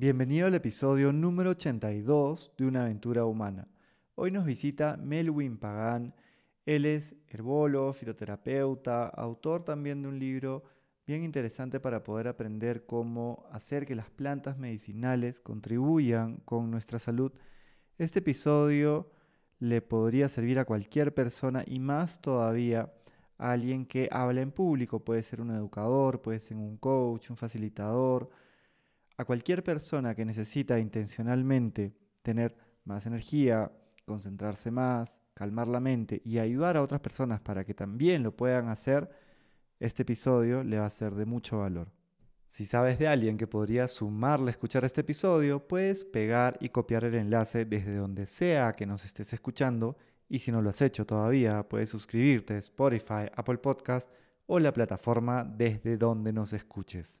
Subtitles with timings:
[0.00, 3.68] Bienvenido al episodio número 82 de Una aventura humana.
[4.14, 6.14] Hoy nos visita Melwin Pagán.
[6.64, 10.64] Él es herbólogo, fitoterapeuta, autor también de un libro
[11.06, 17.32] bien interesante para poder aprender cómo hacer que las plantas medicinales contribuyan con nuestra salud.
[17.98, 19.10] Este episodio
[19.58, 22.90] le podría servir a cualquier persona y más todavía
[23.36, 25.04] a alguien que habla en público.
[25.04, 28.30] Puede ser un educador, puede ser un coach, un facilitador
[29.20, 33.70] a cualquier persona que necesita intencionalmente tener más energía,
[34.06, 38.68] concentrarse más, calmar la mente y ayudar a otras personas para que también lo puedan
[38.68, 39.10] hacer,
[39.78, 41.92] este episodio le va a ser de mucho valor.
[42.46, 47.04] Si sabes de alguien que podría sumarle a escuchar este episodio, puedes pegar y copiar
[47.04, 49.98] el enlace desde donde sea que nos estés escuchando
[50.30, 54.10] y si no lo has hecho todavía, puedes suscribirte a Spotify, Apple Podcast
[54.46, 57.20] o la plataforma desde donde nos escuches.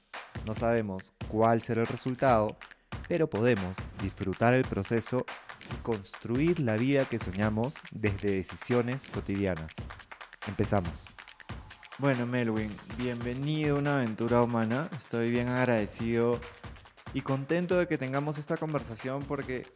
[0.45, 2.57] no sabemos cuál será el resultado,
[3.07, 5.17] pero podemos disfrutar el proceso
[5.71, 9.71] y construir la vida que soñamos desde decisiones cotidianas.
[10.47, 11.05] Empezamos.
[11.97, 14.89] Bueno, Melwin, bienvenido a una aventura humana.
[14.93, 16.39] Estoy bien agradecido
[17.13, 19.67] y contento de que tengamos esta conversación porque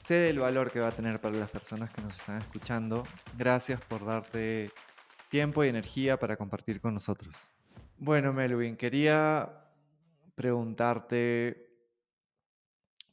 [0.00, 3.04] sé del valor que va a tener para las personas que nos están escuchando.
[3.36, 4.70] Gracias por darte
[5.28, 7.36] tiempo y energía para compartir con nosotros.
[7.98, 9.67] Bueno, Melwin, quería
[10.38, 11.68] preguntarte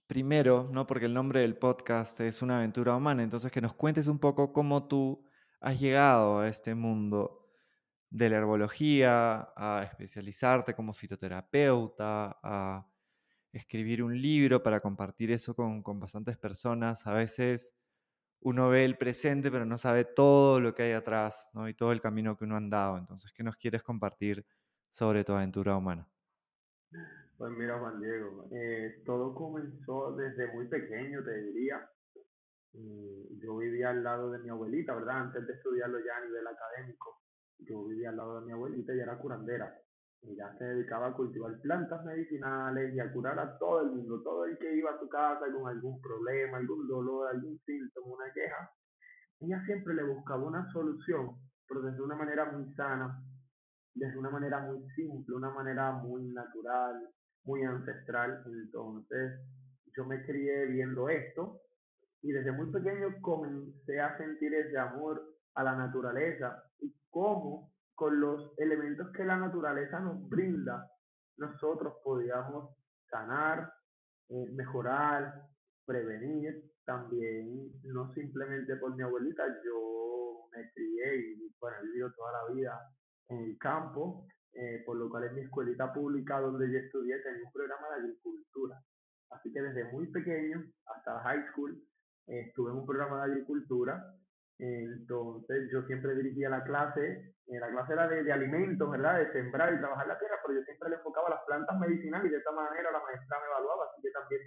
[0.06, 0.86] primero, ¿no?
[0.86, 4.54] Porque el nombre del podcast es Una aventura humana, entonces que nos cuentes un poco
[4.54, 5.26] cómo tú
[5.60, 7.50] has llegado a este mundo
[8.12, 12.88] de la herbología, a especializarte como fitoterapeuta, a
[13.52, 17.08] escribir un libro para compartir eso con, con bastantes personas.
[17.08, 17.76] A veces
[18.42, 21.68] uno ve el presente, pero no sabe todo lo que hay atrás, ¿no?
[21.68, 23.00] Y todo el camino que uno ha andado.
[23.00, 24.46] Entonces, ¿qué nos quieres compartir
[24.90, 26.08] sobre tu aventura humana?
[27.38, 31.78] Pues mira, Juan Diego, eh, todo comenzó desde muy pequeño, te diría.
[32.74, 35.22] Mm, yo vivía al lado de mi abuelita, ¿verdad?
[35.22, 37.22] Antes de estudiarlo ya a nivel académico,
[37.60, 39.74] yo vivía al lado de mi abuelita y era curandera.
[40.22, 44.46] Ella se dedicaba a cultivar plantas medicinales y a curar a todo el mundo, todo
[44.46, 48.72] el que iba a su casa con algún problema, algún dolor, algún síntoma, una queja.
[49.42, 51.36] Ella siempre le buscaba una solución,
[51.68, 53.22] pero desde una manera muy sana,
[53.96, 57.10] desde una manera muy simple, una manera muy natural,
[57.46, 58.44] muy ancestral.
[58.46, 59.40] Entonces,
[59.96, 61.62] yo me crié viendo esto
[62.22, 65.24] y desde muy pequeño comencé a sentir ese amor
[65.56, 70.92] a la naturaleza y cómo con los elementos que la naturaleza nos brinda,
[71.38, 72.76] nosotros podíamos
[73.10, 73.72] sanar,
[74.30, 75.44] eh, mejorar,
[75.86, 76.72] prevenir.
[76.86, 82.54] También, no simplemente por mi abuelita, yo me crié y bueno, he vivido toda la
[82.54, 82.95] vida
[83.30, 87.44] en el campo, eh, por lo cual en mi escuelita pública donde yo estudié tenía
[87.46, 88.80] un programa de agricultura.
[89.32, 91.76] Así que desde muy pequeño hasta high school
[92.28, 94.02] eh, estuve en un programa de agricultura.
[94.58, 99.20] entonces yo siempre dirigía la clase, eh, la clase era de, de, alimentos, ¿verdad?
[99.20, 102.28] De sembrar y trabajar la tierra, pero yo siempre le enfocaba a las plantas medicinales
[102.28, 104.42] y de esta manera la maestra me evaluaba, así que también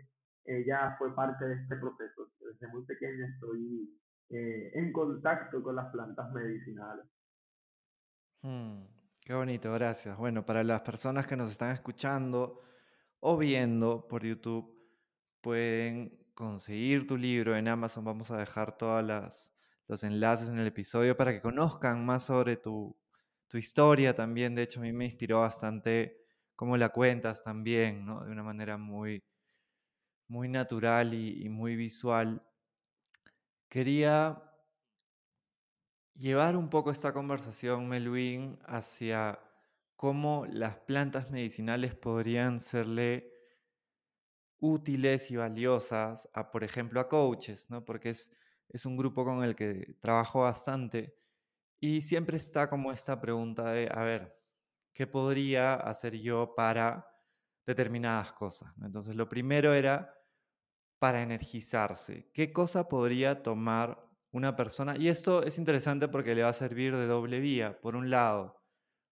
[0.47, 2.33] ella fue parte de este proceso.
[2.41, 3.95] Desde muy pequeño estoy
[4.31, 7.05] en contacto con las plantas medicinales.
[8.43, 8.85] Hmm,
[9.25, 10.17] qué bonito, gracias.
[10.17, 12.63] Bueno, para las personas que nos están escuchando
[13.21, 14.75] o viendo por YouTube,
[15.41, 18.05] pueden conseguir tu libro en Amazon.
[18.05, 19.05] Vamos a dejar todos
[19.89, 22.97] los enlaces en el episodio para que conozcan más sobre tu,
[23.55, 24.55] historia también.
[24.55, 26.19] De hecho, a mí me inspiró bastante
[26.57, 28.25] cómo la cuentas también, ¿no?
[28.25, 29.25] De una manera muy,
[30.29, 32.43] muy natural y muy visual.
[33.69, 34.48] Quería
[36.19, 39.39] llevar un poco esta conversación, Melvin, hacia
[39.97, 43.33] cómo las plantas medicinales podrían serle
[44.61, 47.85] útiles y valiosas a, por ejemplo, a coaches, ¿no?
[47.85, 48.33] Porque es,
[48.69, 51.17] es un grupo con el que trabajo bastante
[51.81, 54.37] y siempre está como esta pregunta de, a ver,
[54.93, 57.07] ¿qué podría hacer yo para
[57.65, 58.75] determinadas cosas?
[58.83, 60.15] Entonces, lo primero era
[60.99, 62.31] para energizarse.
[62.33, 66.95] ¿Qué cosa podría tomar una persona, y esto es interesante porque le va a servir
[66.97, 68.63] de doble vía, por un lado,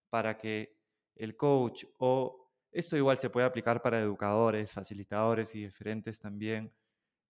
[0.09, 0.77] para que
[1.15, 6.71] el coach o Esto igual se puede aplicar para educadores, facilitadores y diferentes también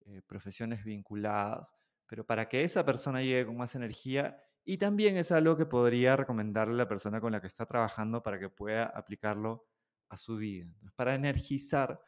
[0.06, 1.74] eh, profesiones vinculadas,
[2.06, 6.16] pero para que esa persona llegue con más energía y también es algo que podría
[6.16, 9.66] recomendarle a la persona con la que está trabajando para que pueda aplicarlo
[10.10, 10.66] a su vida.
[10.96, 12.00] para energizar,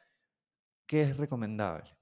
[0.86, 2.00] ¿qué es recomendable?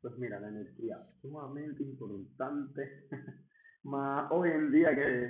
[0.00, 3.08] Pues mira, la energía, sumamente importante,
[3.84, 5.28] más hoy en día que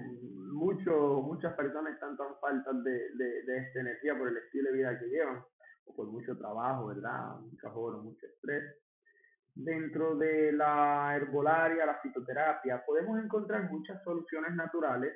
[0.53, 4.77] mucho, muchas personas están tan faltas de, de, de, esta energía por el estilo de
[4.77, 5.43] vida que llevan,
[5.87, 7.41] o por mucho trabajo, ¿verdad?
[7.41, 8.65] Muchas horas, mucho estrés
[9.59, 15.13] dentro de la herbolaria, la fitoterapia, podemos encontrar muchas soluciones naturales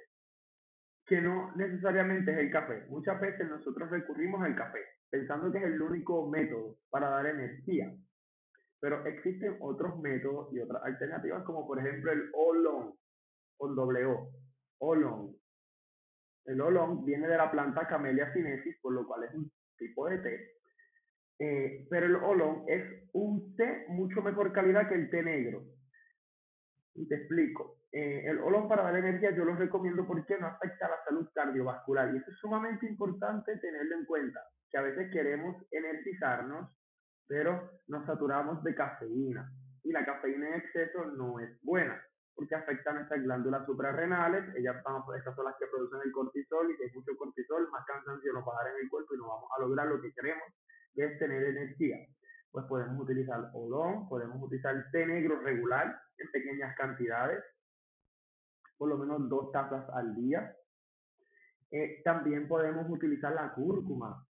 [1.07, 2.85] que no necesariamente es el café.
[2.89, 7.95] Muchas veces nosotros recurrimos al café, pensando que es el único método para dar energía.
[8.83, 12.93] Pero existen otros métodos y otras alternativas, como por ejemplo el Oolong,
[13.57, 14.29] con doble O,
[14.81, 15.35] Oolong.
[16.47, 20.19] El Oolong viene de la planta Camellia sinensis, por lo cual es un tipo de
[20.19, 20.63] té
[21.45, 22.85] eh, pero el olón es
[23.15, 25.65] un té mucho mejor calidad que el té negro.
[26.95, 27.79] Y te explico.
[27.91, 31.29] Eh, el olón para dar energía yo lo recomiendo porque no afecta a la salud
[31.35, 34.41] cardiovascular y eso es sumamente importante tenerlo en cuenta,
[34.71, 36.71] que a veces queremos energizarnos,
[37.27, 39.51] pero nos saturamos de cafeína
[39.83, 42.01] y la cafeína en exceso no es buena
[42.35, 46.71] porque afecta a nuestras glándulas suprarrenales, ellas van, estas son las que producen el cortisol
[46.71, 49.19] y si hay mucho cortisol, más cansancio nos va a dar en el cuerpo y
[49.19, 50.45] no vamos a lograr lo que queremos,
[50.95, 51.97] que es tener energía.
[52.51, 57.43] Pues podemos utilizar olón, podemos utilizar té negro regular en pequeñas cantidades,
[58.77, 60.55] por lo menos dos tazas al día.
[61.71, 64.27] Eh, también podemos utilizar la cúrcuma.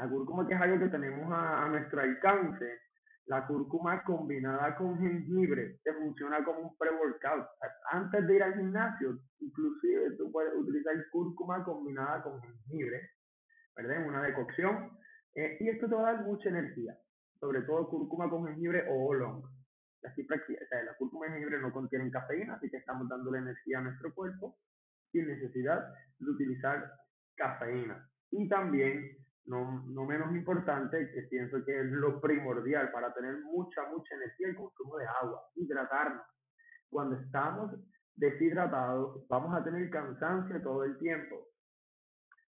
[0.00, 2.80] La cúrcuma que es algo que tenemos a, a nuestro alcance.
[3.26, 7.46] La cúrcuma combinada con jengibre te funciona como un pre-workout.
[7.92, 13.10] Antes de ir al gimnasio, inclusive tú puedes utilizar cúrcuma combinada con jengibre,
[13.76, 14.02] ¿verdad?
[14.02, 14.90] En una decocción
[15.34, 16.96] eh, y esto te va a dar mucha energía,
[17.38, 19.42] sobre todo cúrcuma con jengibre o oolong.
[20.02, 20.12] La,
[20.98, 24.56] cúrcuma y jengibre no contienen cafeína, así que estamos dándole energía a nuestro cuerpo
[25.12, 25.84] sin necesidad
[26.18, 26.90] de utilizar
[27.36, 28.08] cafeína.
[28.30, 33.88] Y también, no, no menos importante, que pienso que es lo primordial para tener mucha,
[33.90, 36.26] mucha energía, el consumo de agua, hidratarnos.
[36.88, 37.72] Cuando estamos
[38.16, 41.48] deshidratados, vamos a tener cansancio todo el tiempo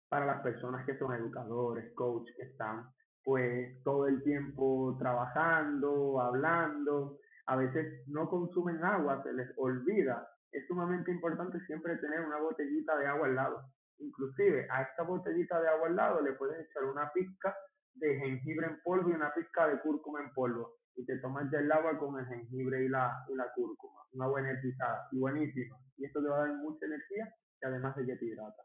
[0.08, 2.88] para las personas que son educadores, coach, que están
[3.24, 10.28] pues todo el tiempo trabajando, hablando, a veces no consumen agua, se les olvida.
[10.52, 13.62] Es sumamente importante siempre tener una botellita de agua al lado.
[13.98, 17.56] Inclusive a esta botellita de agua al lado le puedes echar una pizca
[17.94, 20.76] de jengibre en polvo y una pizca de cúrcuma en polvo.
[20.94, 24.00] Y te tomas ya el agua con el jengibre y la, la cúrcuma.
[24.12, 25.78] Una buena energizada y buenísima.
[25.96, 28.62] Y esto te va a dar mucha energía y además de que te hidrata.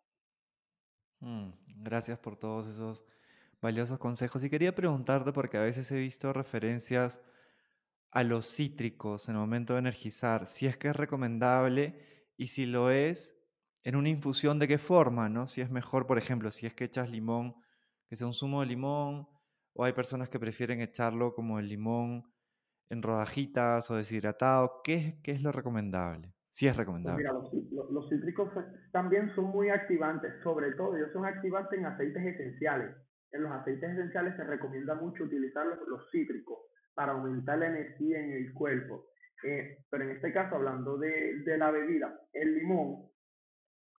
[1.19, 1.51] Mm,
[1.83, 3.05] gracias por todos esos
[3.61, 4.43] valiosos consejos.
[4.43, 7.21] Y quería preguntarte, porque a veces he visto referencias
[8.11, 12.65] a los cítricos en el momento de energizar, si es que es recomendable y si
[12.65, 13.40] lo es,
[13.83, 15.47] en una infusión de qué forma, ¿no?
[15.47, 17.55] Si es mejor, por ejemplo, si es que echas limón,
[18.07, 19.27] que sea un zumo de limón,
[19.73, 22.23] o hay personas que prefieren echarlo como el limón
[22.89, 24.81] en rodajitas o deshidratado.
[24.83, 26.33] ¿Qué, qué es lo recomendable?
[26.49, 27.23] Si es pues recomendable.
[27.23, 27.33] mira,
[27.89, 28.49] los, cítricos
[28.91, 32.95] también son muy activantes, sobre todo ellos son activantes en aceites esenciales.
[33.31, 36.59] En los aceites esenciales se recomienda mucho utilizar los, cítricos
[36.93, 39.05] para aumentar la energía en el cuerpo.
[39.43, 43.10] Eh, pero en este caso, hablando de, de, la bebida, el limón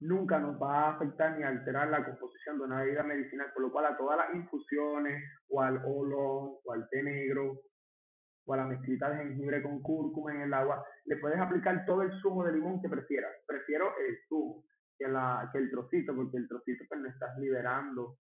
[0.03, 3.73] nunca nos va a afectar ni alterar la composición de una bebida medicinal, por lo
[3.73, 7.61] cual a todas las infusiones, o al olón, o al té negro,
[8.45, 12.03] o a la mezclita de jengibre con cúrcuma en el agua, le puedes aplicar todo
[12.03, 13.33] el zumo de limón que prefieras.
[13.47, 14.65] Prefiero el zumo
[14.99, 18.19] que, la, que el trocito, porque el trocito pues le estás liberando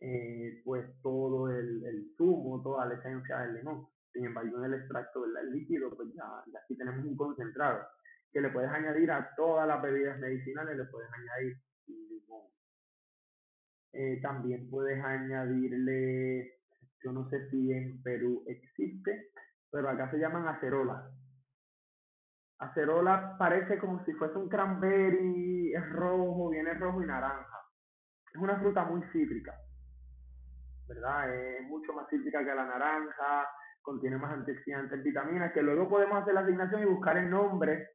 [0.00, 3.86] eh, pues todo el, el, zumo, toda la esencia del limón.
[4.12, 6.24] Sin embargo, en el extracto del líquido, pues ya,
[6.64, 7.86] aquí tenemos un concentrado
[8.32, 11.56] que le puedes añadir a todas las bebidas medicinales, le puedes añadir
[11.86, 12.46] limón.
[13.92, 16.60] Eh, también puedes añadirle,
[17.02, 19.30] yo no sé si en Perú existe,
[19.70, 21.12] pero acá se llaman acerolas.
[22.58, 27.58] Acerola parece como si fuese un cranberry, es rojo, viene rojo y naranja.
[28.32, 29.54] Es una fruta muy cítrica,
[30.86, 31.34] ¿verdad?
[31.34, 33.48] Es mucho más cítrica que la naranja,
[33.82, 37.88] contiene más antioxidantes, vitaminas, que luego podemos hacer la asignación y buscar el nombre,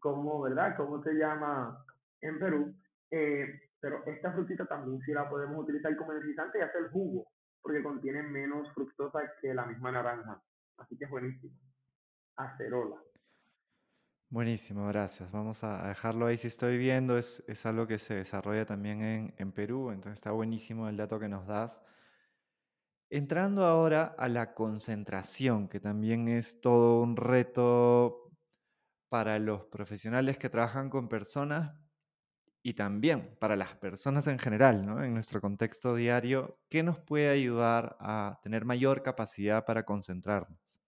[0.00, 0.76] como, ¿verdad?
[0.76, 1.84] Cómo se llama
[2.20, 2.74] en Perú.
[3.10, 7.28] Eh, pero esta frutita también sí la podemos utilizar como energizante y hacer jugo,
[7.62, 10.42] porque contiene menos fructosa que la misma naranja.
[10.78, 11.54] Así que es buenísimo.
[12.36, 12.96] Acerola.
[14.30, 15.30] Buenísimo, gracias.
[15.30, 16.36] Vamos a dejarlo ahí.
[16.36, 20.32] Si estoy viendo, es, es algo que se desarrolla también en, en, Perú, entonces está
[20.32, 21.82] buenísimo el dato que nos das.
[23.08, 28.27] Entrando ahora a la concentración, que también es todo un reto
[29.08, 31.74] para los profesionales que trabajan con personas
[32.62, 35.02] y también para las personas en general, ¿no?
[35.02, 40.78] En nuestro contexto diario, ¿qué nos puede ayudar a tener mayor capacidad para concentrarnos?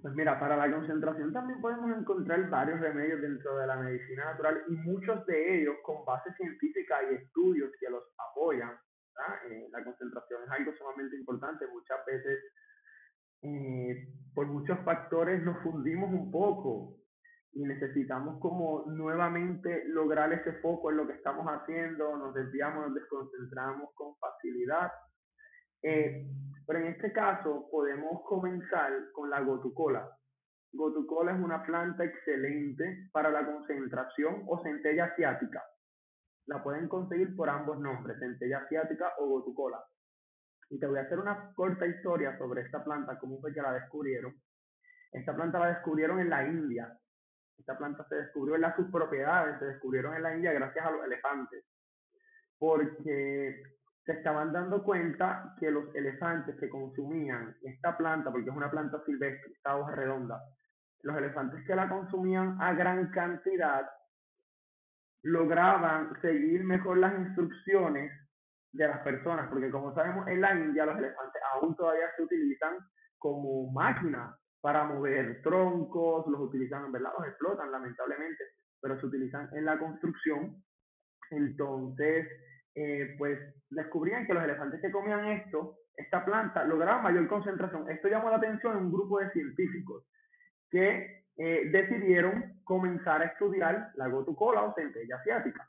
[0.00, 4.62] Pues mira, para la concentración también podemos encontrar varios remedios dentro de la medicina natural
[4.68, 8.78] y muchos de ellos con base científica y estudios que los apoyan.
[9.50, 11.66] Eh, la concentración es algo sumamente importante.
[11.66, 12.38] Muchas veces,
[13.42, 16.99] eh, por muchos factores, nos fundimos un poco
[17.52, 22.94] y necesitamos como nuevamente lograr ese foco en lo que estamos haciendo, nos desviamos, nos
[22.94, 24.92] desconcentramos con facilidad.
[25.82, 26.26] Eh,
[26.66, 30.08] pero en este caso podemos comenzar con la gotucola.
[30.72, 35.64] Gotucola es una planta excelente para la concentración o centella asiática.
[36.46, 39.82] La pueden conseguir por ambos nombres, centella asiática o gotucola.
[40.68, 43.72] Y te voy a hacer una corta historia sobre esta planta, cómo fue que la
[43.72, 44.32] descubrieron.
[45.10, 46.99] Esta planta la descubrieron en la India
[47.60, 50.90] esta planta se descubrió en las sus propiedades, se descubrieron en la India gracias a
[50.90, 51.64] los elefantes,
[52.58, 53.62] porque
[54.04, 59.02] se estaban dando cuenta que los elefantes que consumían esta planta, porque es una planta
[59.04, 60.40] silvestre, esta hoja redonda,
[61.02, 63.88] los elefantes que la consumían a gran cantidad
[65.22, 68.10] lograban seguir mejor las instrucciones
[68.72, 72.76] de las personas, porque como sabemos en la India los elefantes aún todavía se utilizan
[73.18, 77.12] como máquinas para mover troncos, los utilizan, ¿verdad?
[77.18, 78.44] Los explotan lamentablemente,
[78.80, 80.62] pero se utilizan en la construcción.
[81.30, 82.28] Entonces,
[82.74, 83.38] eh, pues
[83.70, 87.90] descubrían que los elefantes que comían esto, esta planta, lograban mayor concentración.
[87.90, 90.04] Esto llamó la atención en un grupo de científicos
[90.70, 95.68] que eh, decidieron comenzar a estudiar la gotucola o centella asiática.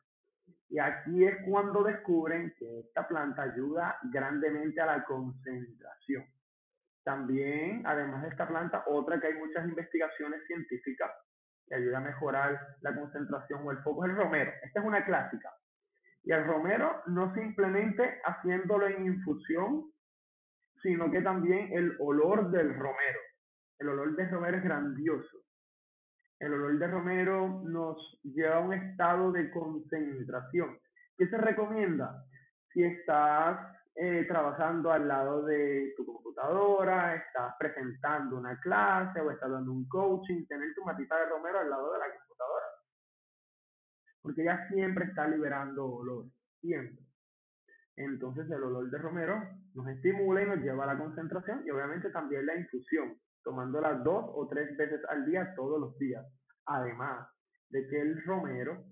[0.70, 6.26] Y aquí es cuando descubren que esta planta ayuda grandemente a la concentración.
[7.04, 11.12] También, además de esta planta, otra que hay muchas investigaciones científicas
[11.68, 14.52] que ayuda a mejorar la concentración o el foco es el romero.
[14.64, 15.50] Esta es una clásica.
[16.24, 19.92] Y el romero no simplemente haciéndolo en infusión,
[20.84, 23.20] sino que también el olor del romero.
[23.80, 25.40] El olor del romero es grandioso.
[26.40, 30.78] El olor de romero nos lleva a un estado de concentración.
[31.18, 32.24] ¿Qué se recomienda?
[32.74, 33.60] Si estás
[33.96, 39.88] eh, trabajando al lado de tu computadora, estás presentando una clase o estás dando un
[39.88, 42.66] coaching, tener tu matita de romero al lado de la computadora.
[44.22, 46.26] Porque ella siempre está liberando olor,
[46.62, 47.06] siempre.
[47.98, 49.44] Entonces el olor de romero
[49.74, 54.26] nos estimula y nos lleva a la concentración y obviamente también la infusión, tomándola dos
[54.34, 56.26] o tres veces al día todos los días.
[56.66, 57.28] Además
[57.70, 58.86] de que el romero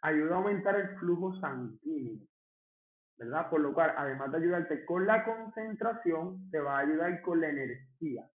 [0.00, 2.26] ayuda a aumentar el flujo sanguíneo
[3.18, 3.48] ¿verdad?
[3.48, 7.48] Por lo cual, además de ayudarte con la concentración, te va a ayudar con la
[7.48, 8.28] energía.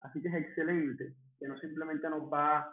[0.00, 2.72] Así que es excelente, que no simplemente nos va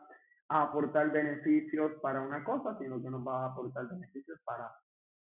[0.49, 4.71] a aportar beneficios para una cosa, sino que nos va a aportar beneficios para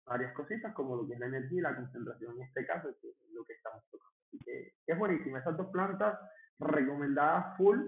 [0.05, 3.11] varias cositas, como lo que es la energía y la concentración en este caso, que
[3.11, 4.13] es lo que estamos tocando.
[4.27, 6.19] Así que es buenísimo, esas dos plantas
[6.59, 7.79] recomendadas full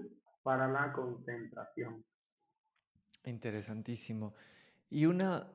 [0.41, 2.03] para la concentración.
[3.25, 4.33] Interesantísimo.
[4.89, 5.51] Y una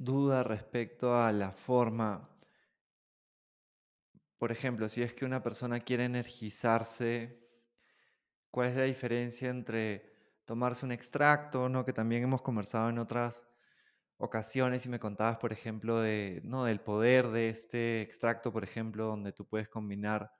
[0.00, 2.26] duda respecto a la forma.
[4.38, 7.46] Por ejemplo, si es que una persona quiere energizarse,
[8.50, 10.10] ¿cuál es la diferencia entre
[10.46, 11.84] tomarse un extracto, ¿no?
[11.84, 13.46] que también hemos conversado en otras
[14.16, 16.64] ocasiones y me contabas, por ejemplo, de, ¿no?
[16.64, 20.32] del poder de este extracto, por ejemplo, donde tú puedes combinar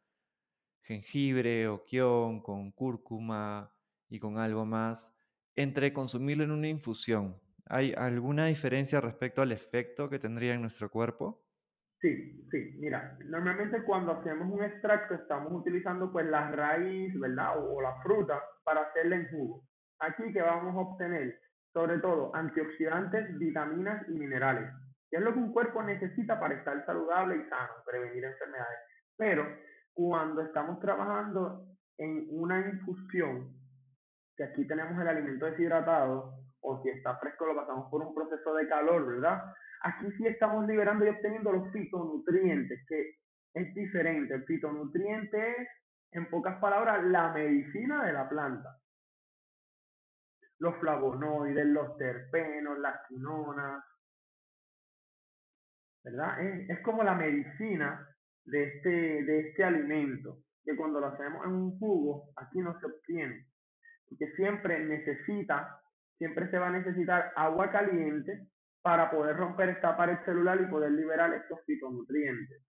[0.80, 3.70] jengibre o kion con cúrcuma
[4.08, 5.14] y con algo más,
[5.54, 7.38] entre consumirlo en una infusión.
[7.66, 11.44] ¿Hay alguna diferencia respecto al efecto que tendría en nuestro cuerpo?
[12.00, 17.58] Sí, sí, mira, normalmente cuando hacemos un extracto estamos utilizando pues la raíz, ¿verdad?
[17.58, 19.64] O, la fruta para hacerle en jugo.
[19.98, 21.38] Aquí que vamos a obtener
[21.74, 24.72] sobre todo antioxidantes, vitaminas y minerales,
[25.10, 28.78] que es lo que un cuerpo necesita para estar saludable y sano, prevenir enfermedades.
[29.16, 29.46] Pero
[29.92, 31.66] cuando estamos trabajando
[31.98, 33.54] en una infusión,
[34.36, 38.54] que aquí tenemos el alimento deshidratado, o si está fresco lo pasamos por un proceso
[38.54, 39.42] de calor, ¿verdad?
[39.82, 43.16] Aquí sí estamos liberando y obteniendo los fitonutrientes, que
[43.54, 44.34] es diferente.
[44.34, 45.68] El fitonutriente es,
[46.12, 48.76] en pocas palabras, la medicina de la planta.
[50.58, 53.82] Los flavonoides, los terpenos, las quinonas,
[56.04, 56.40] ¿verdad?
[56.68, 58.06] Es, como la medicina
[58.44, 58.90] de este,
[59.24, 63.46] de este alimento, que cuando lo hacemos en un jugo, aquí no se obtiene,
[64.08, 65.80] porque siempre necesita
[66.20, 68.46] siempre se va a necesitar agua caliente
[68.82, 72.62] para poder romper esta pared celular y poder liberar estos fitonutrientes.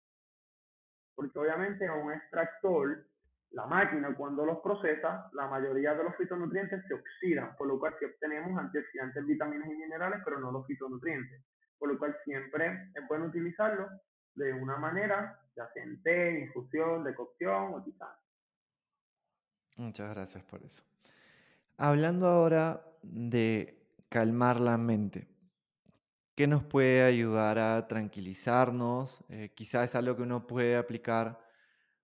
[1.15, 3.05] porque obviamente un extractor,
[3.49, 7.93] la máquina cuando los procesa, la mayoría de los fitonutrientes se oxidan, por lo cual
[7.99, 11.43] sí obtenemos antioxidantes, vitaminas y minerales, pero no los fitonutrientes,
[11.77, 13.89] por lo cual siempre es bueno utilizarlo
[14.35, 18.15] de una manera, ya sea en té, infusión, decocción o tisana.
[19.77, 20.83] Muchas gracias por eso.
[21.81, 25.29] Hablando ahora de calmar la mente,
[26.35, 29.23] ¿qué nos puede ayudar a tranquilizarnos?
[29.29, 31.39] Eh, quizás es algo que uno puede aplicar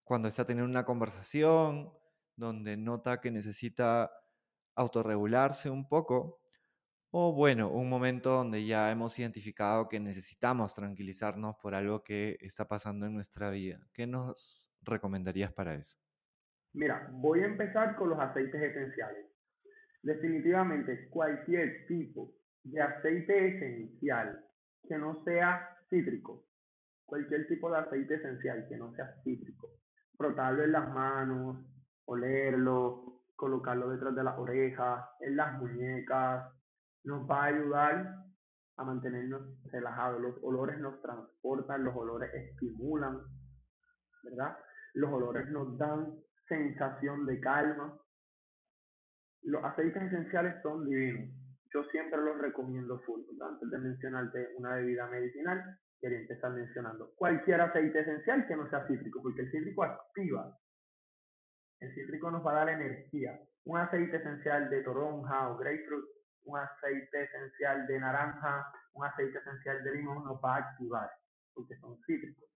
[0.05, 1.91] cuando está teniendo una conversación
[2.38, 4.13] donde nota que necesita
[4.75, 6.39] autorregularse un poco,
[7.12, 12.65] o bueno, un momento donde ya hemos identificado que necesitamos tranquilizarnos por algo que está
[12.65, 13.86] pasando en nuestra vida.
[13.91, 15.98] ¿Qué nos recomendarías para eso?
[16.72, 19.35] Mira, voy a empezar con los aceites esenciales.
[20.05, 22.31] Definitivamente, cualquier tipo
[22.63, 24.39] de aceite esencial
[24.88, 26.45] que no sea cítrico,
[27.05, 29.67] cualquier tipo de aceite esencial que no sea cítrico,
[30.15, 31.65] frotarlo en las manos,
[32.05, 36.53] olerlo, colocarlo detrás de las orejas, en las muñecas,
[37.03, 38.15] nos va a ayudar
[38.77, 40.21] a mantenernos relajados.
[40.21, 43.21] Los olores nos transportan, los olores estimulan,
[44.24, 44.55] ¿verdad?
[44.93, 46.13] Los olores nos dan
[46.47, 48.00] sensación de calma.
[49.46, 51.30] Los aceites esenciales son divinos.
[51.72, 53.22] Yo siempre los recomiendo full.
[53.40, 55.62] Antes de mencionarte una bebida medicinal,
[56.02, 60.58] quería empezar mencionando cualquier aceite esencial que no sea cítrico, porque el cítrico activa.
[61.80, 63.40] El cítrico nos va a dar energía.
[63.66, 66.06] Un aceite esencial de toronja o grapefruit,
[66.46, 71.10] un aceite esencial de naranja, un aceite esencial de limón nos va a activar,
[71.54, 72.50] porque son cítricos.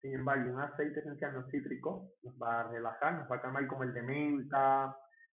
[0.00, 3.66] Sin embargo, un aceite esencial no cítrico nos va a relajar, nos va a calmar
[3.66, 4.96] como el de menta,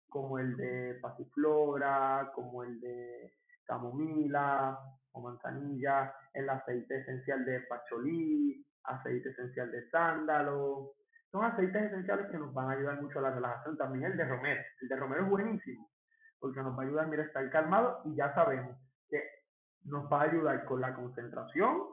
[0.10, 3.34] como el de pasiflora, como el de
[3.66, 4.78] camomila
[5.12, 10.94] o manzanilla, el aceite esencial de pacholí, aceite esencial de sándalo.
[11.32, 13.78] Son aceites esenciales que nos van a ayudar mucho a la relajación.
[13.78, 14.62] También el de romero.
[14.82, 15.90] El de romero es buenísimo
[16.40, 18.78] porque nos va a ayudar a estar calmado y ya sabemos
[19.10, 19.22] que
[19.86, 21.84] nos va a ayudar con la concentración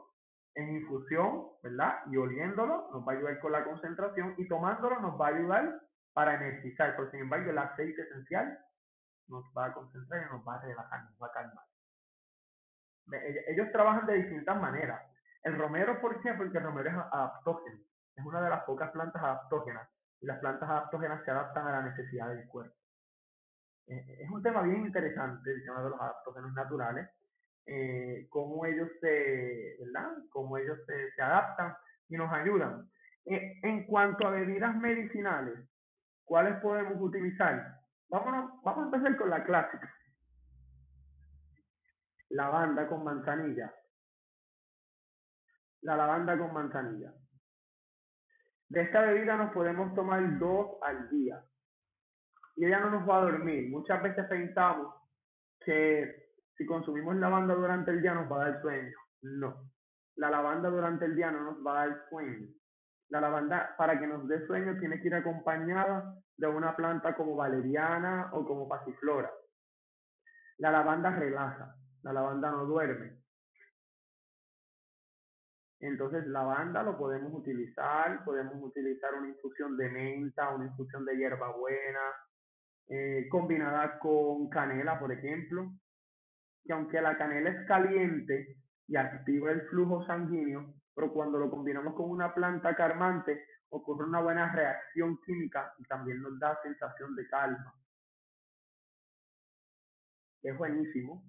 [0.55, 1.99] en infusión, ¿verdad?
[2.09, 5.81] Y oliéndolo nos va a ayudar con la concentración y tomándolo nos va a ayudar
[6.17, 6.95] para energizar.
[6.95, 8.57] Pero sin embargo, el aceite esencial
[9.27, 11.65] nos va a concentrar y nos va a relajar, nos va a calmar.
[13.47, 14.99] Ellos trabajan de distintas maneras.
[15.43, 16.33] El romero, ¿por qué?
[16.33, 17.79] Porque el romero es adaptógeno.
[18.15, 19.87] Es una de las pocas plantas adaptógenas.
[20.19, 22.75] Y las plantas adaptógenas se adaptan a la necesidad del cuerpo.
[23.85, 27.07] Eh, es un tema bien interesante el tema de los adaptógenos naturales
[27.69, 30.13] eh, cómo ellos se, ¿verdad?
[30.31, 31.75] Cómo ellos se, adaptan
[32.07, 32.89] y nos ayudan.
[33.25, 35.59] Eh, en cuanto a bebidas medicinales,
[36.27, 37.79] ¿cuáles podemos utilizar?
[38.09, 39.93] Vamos a empezar con la clásica.
[42.29, 43.73] Lavanda con manzanilla.
[45.81, 47.13] La lavanda con manzanilla.
[48.69, 51.41] De esta bebida nos podemos tomar dos al día.
[52.57, 53.69] Y ella no nos va a dormir.
[53.69, 54.93] Muchas veces pensamos
[55.63, 58.97] que si consumimos lavanda durante el día nos va a dar sueño.
[59.21, 59.71] No.
[60.15, 62.47] La lavanda durante el día no nos va a dar sueño.
[63.09, 67.35] La lavanda, para que nos dé sueño, tiene que ir acompañada de una planta como
[67.35, 69.31] valeriana o como pasiflora.
[70.57, 73.17] La lavanda relaja, la lavanda no duerme.
[75.79, 82.13] Entonces, lavanda lo podemos utilizar, podemos utilizar una infusión de menta, una infusión de hierbabuena,
[82.89, 85.71] eh, combinada con canela, por ejemplo
[86.67, 91.93] que aunque la canela es caliente y activa el flujo sanguíneo, pero cuando lo combinamos
[91.93, 97.27] con una planta calmante, ocurre una buena reacción química y también nos da sensación de
[97.27, 97.71] calma.
[100.41, 101.23] Es buenísimo,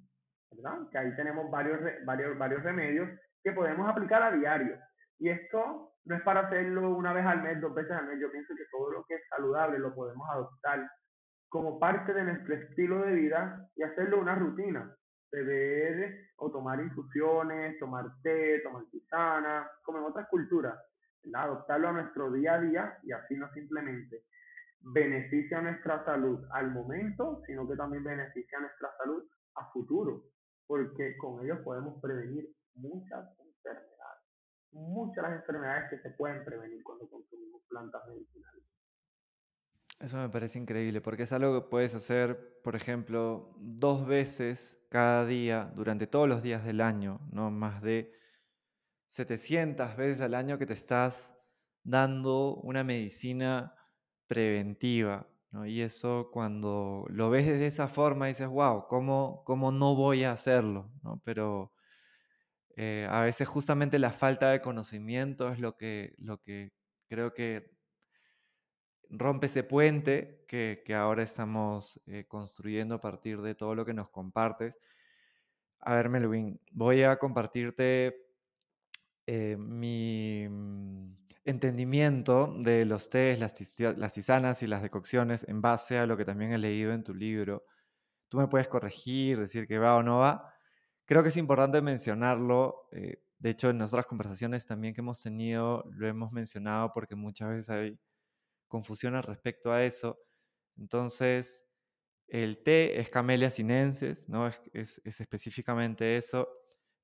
[0.50, 0.88] ¿verdad?
[0.90, 3.10] Que ahí tenemos varios, varios, varios remedios
[3.44, 4.74] que podemos aplicar a diario.
[5.18, 8.18] Y esto no es para hacerlo una vez al mes, dos veces al mes.
[8.22, 10.90] Yo pienso que todo lo que es saludable lo podemos adoptar
[11.50, 14.97] como parte de nuestro estilo de vida y hacerlo una rutina
[15.30, 20.78] beber o tomar infusiones, tomar té, tomar tisana, como en otras culturas,
[21.34, 24.24] adoptarlo a nuestro día a día y así no simplemente
[24.80, 29.24] beneficia nuestra salud al momento, sino que también beneficia nuestra salud
[29.56, 30.24] a futuro,
[30.66, 34.24] porque con ellos podemos prevenir muchas enfermedades,
[34.72, 38.64] muchas enfermedades que se pueden prevenir cuando consumimos plantas medicinales.
[39.98, 45.26] Eso me parece increíble, porque es algo que puedes hacer, por ejemplo, dos veces cada
[45.26, 48.12] día durante todos los días del año, no más de
[49.08, 51.34] 700 veces al año que te estás
[51.82, 53.74] dando una medicina
[54.26, 55.26] preventiva.
[55.66, 60.32] Y eso cuando lo ves de esa forma dices, wow, ¿cómo, cómo no voy a
[60.32, 60.90] hacerlo?
[61.24, 61.72] Pero
[62.76, 66.72] eh, a veces justamente la falta de conocimiento es lo que, lo que
[67.08, 67.77] creo que
[69.10, 74.10] rompe ese puente que, ahora estamos eh, construyendo a partir de todo lo que nos
[74.10, 74.78] compartes.
[75.80, 78.28] A ver, Melvin, voy a compartirte
[79.26, 83.54] eh, mi mm, entendimiento de los tés, las,
[84.12, 87.64] tisanas y las decocciones en base a lo que también he leído en tu libro.
[88.28, 90.52] Tú me puedes corregir, decir que va o no va.
[91.06, 92.88] Creo que es importante mencionarlo.
[92.92, 97.50] Eh, de hecho, en nuestras conversaciones también que hemos tenido, lo hemos mencionado porque muchas
[97.50, 97.98] veces hay
[98.68, 100.18] confusión al respecto a eso.
[100.76, 101.66] Entonces,
[102.28, 104.48] el té es Camellia sinensis, ¿no?
[104.72, 106.48] Es, específicamente eso.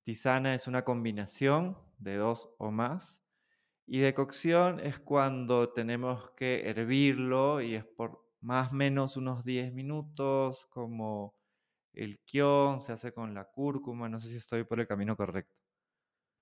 [0.03, 3.23] Tisana es una combinación de dos o más.
[3.87, 9.73] Y decocción es cuando tenemos que hervirlo y es por más o menos unos 10
[9.73, 11.35] minutos, como
[11.95, 14.09] el kion se hace con la cúrcuma.
[14.09, 15.57] No sé si estoy por el camino correcto.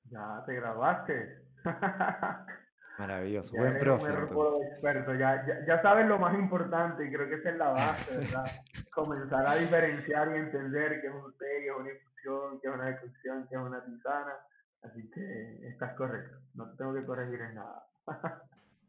[0.05, 1.47] Ya te grabaste.
[2.99, 4.09] Maravilloso, buen profe.
[4.09, 5.15] experto.
[5.15, 8.45] Ya, ya, ya, sabes lo más importante y creo que esa es la base, ¿verdad?
[8.93, 12.75] Comenzar a diferenciar y entender qué es un té, qué es una infusión, qué es
[12.75, 14.35] una decocción, qué es una tisana.
[14.83, 17.87] Así que estás correcto, no te tengo que corregir en nada.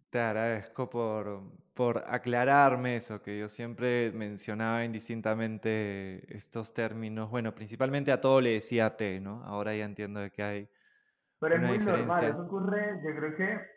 [0.10, 1.42] Te agradezco por,
[1.74, 7.32] por aclararme eso, que yo siempre mencionaba indistintamente estos términos.
[7.32, 9.44] Bueno, principalmente a todo le decía té, ¿no?
[9.44, 10.70] Ahora ya entiendo de que hay.
[11.40, 13.73] Pero es muy normal, eso ocurre, yo creo que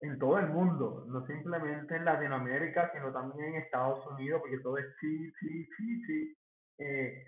[0.00, 4.78] en todo el mundo, no simplemente en Latinoamérica, sino también en Estados Unidos, porque todo
[4.78, 6.38] es sí, sí, sí, sí.
[6.78, 7.24] Eh,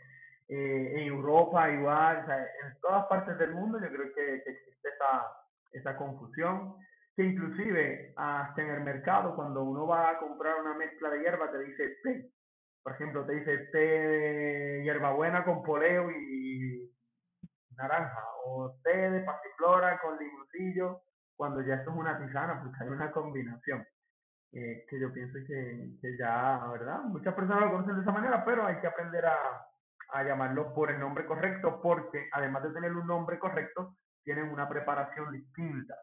[0.48, 5.26] eh, en Europa igual, en todas partes del mundo yo creo que, existe esa,
[5.72, 6.74] esa confusión,
[7.16, 11.50] que inclusive hasta en el mercado, cuando uno va a comprar una mezcla de hierba,
[11.50, 12.30] te dice té.
[12.83, 16.90] Por ejemplo, te dice té de hierbabuena con poleo y
[17.76, 21.02] naranja, o té de pasiflora con limoncillo
[21.40, 23.83] cuando ya esto es una tisana, porque hay una combinación.
[24.53, 27.00] Eh, que yo pienso que, que, ya, ¿verdad?
[27.05, 29.66] Muchas personas lo conocen de esa manera, pero hay que aprender a,
[30.12, 34.68] a llamarlo por el nombre correcto, porque además de tener un nombre correcto, tienen una
[34.68, 35.94] preparación distinta,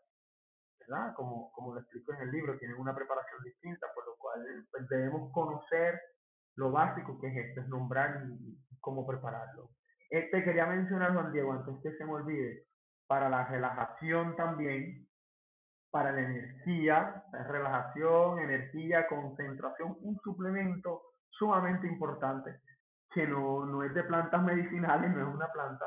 [0.80, 1.14] ¿verdad?
[1.14, 4.90] Como, como lo explico en el libro, tienen una preparación distinta, por lo cual pues,
[4.90, 6.02] debemos conocer
[6.56, 9.70] lo básico que es esto, es nombrar y, cómo prepararlo.
[10.10, 12.64] Este quería mencionar, Juan Diego, antes que se me olvide,
[13.06, 15.07] para la relajación también,
[15.92, 22.60] para la energía, relajación, energía, concentración, un suplemento sumamente importante,
[23.14, 25.86] que no, no es de plantas medicinales, no es una planta,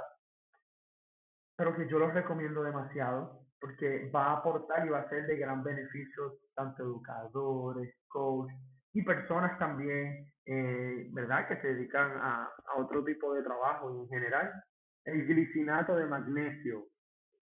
[1.57, 5.37] pero que yo lo recomiendo demasiado porque va a aportar y va a ser de
[5.37, 8.57] gran beneficio tanto educadores, coaches
[8.95, 14.09] y personas también, eh, ¿verdad?, que se dedican a, a otro tipo de trabajo en
[14.09, 14.51] general.
[15.05, 16.87] El glicinato de magnesio.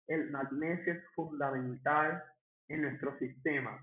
[0.08, 2.24] El magnesio es fundamental
[2.70, 3.78] en nuestro sistema.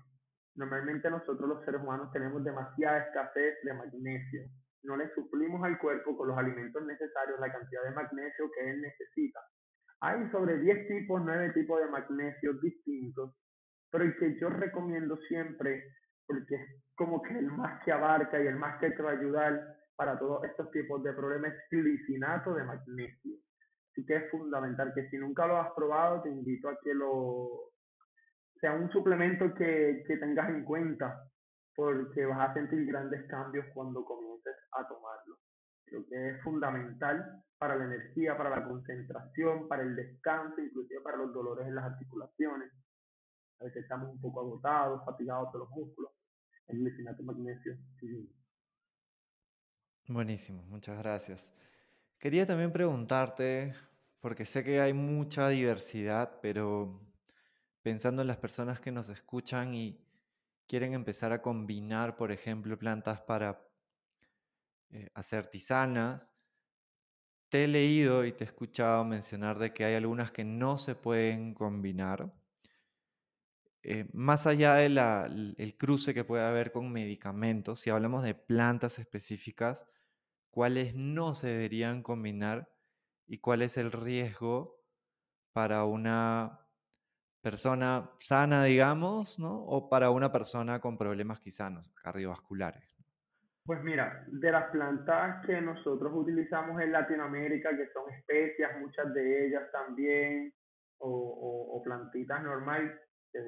[0.55, 4.41] Normalmente nosotros los seres humanos tenemos demasiada escasez de magnesio.
[4.83, 8.81] No le suplimos al cuerpo con los alimentos necesarios la cantidad de magnesio que él
[8.81, 9.39] necesita.
[10.01, 13.35] Hay sobre 10 tipos, 9 tipos de magnesio distintos,
[13.91, 15.83] pero el que yo recomiendo siempre,
[16.25, 19.19] porque es como que el más que abarca y el más que te va a
[19.19, 19.61] ayudar
[19.95, 23.37] para todos estos tipos de problemas, es glicinato de magnesio.
[23.91, 27.71] Así que es fundamental que si nunca lo has probado, te invito a que lo,
[28.59, 31.29] sea un suplemento que, que tengas en cuenta,
[31.75, 35.37] porque vas a sentir grandes cambios cuando comiences a tomarlo.
[35.85, 41.17] Creo que es fundamental para la energía, para la concentración, para el descanso, inclusive para
[41.17, 42.71] los dolores en las articulaciones.
[43.59, 46.11] A veces estamos un poco agotados, fatigados de los músculos.
[46.67, 48.29] El glicinato magnesio sí.
[50.07, 51.53] Buenísimo, muchas gracias.
[52.19, 53.73] Quería también preguntarte,
[54.19, 56.99] porque sé que hay mucha diversidad, pero
[57.87, 59.97] pensando en las personas que nos escuchan y
[60.67, 63.65] quieren empezar a combinar, por ejemplo, plantas para
[64.89, 66.35] eh, hacer tisanas,
[67.47, 70.95] te he leído y te he escuchado mencionar de que hay algunas que no se
[70.95, 72.29] pueden combinar.
[73.83, 79.87] Eh, más allá del cruce que puede haber con medicamentos, si hablamos de plantas específicas,
[80.49, 82.69] cuáles no se deberían combinar
[83.27, 84.83] y cuál es el riesgo
[85.53, 86.66] para una
[87.49, 89.63] persona sana, digamos, ¿no?
[89.75, 91.71] O para una persona con problemas quizás
[92.03, 92.83] cardiovasculares.
[93.65, 99.47] Pues mira, de las plantas que nosotros utilizamos en Latinoamérica, que son especias, muchas de
[99.47, 100.53] ellas también,
[100.97, 102.91] o, plantitas normales,
[103.31, 103.39] que,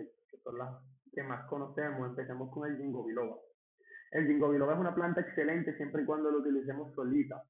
[0.46, 0.70] son las
[1.12, 3.36] que más conocemos, empecemos con el ginkgo biloba.
[4.12, 7.44] El ginkgo biloba es una planta excelente siempre y cuando lo utilicemos solita.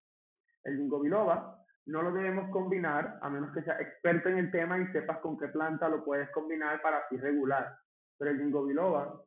[0.64, 1.59] El ginkgo biloba
[1.90, 5.38] no lo debemos combinar, a menos que seas experto en el tema y sepas con
[5.40, 7.76] qué planta lo puedes combinar para así regular.
[8.18, 9.24] Pero el ginkgo biloba,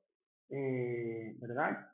[0.48, 1.88] eh, ¿verdad?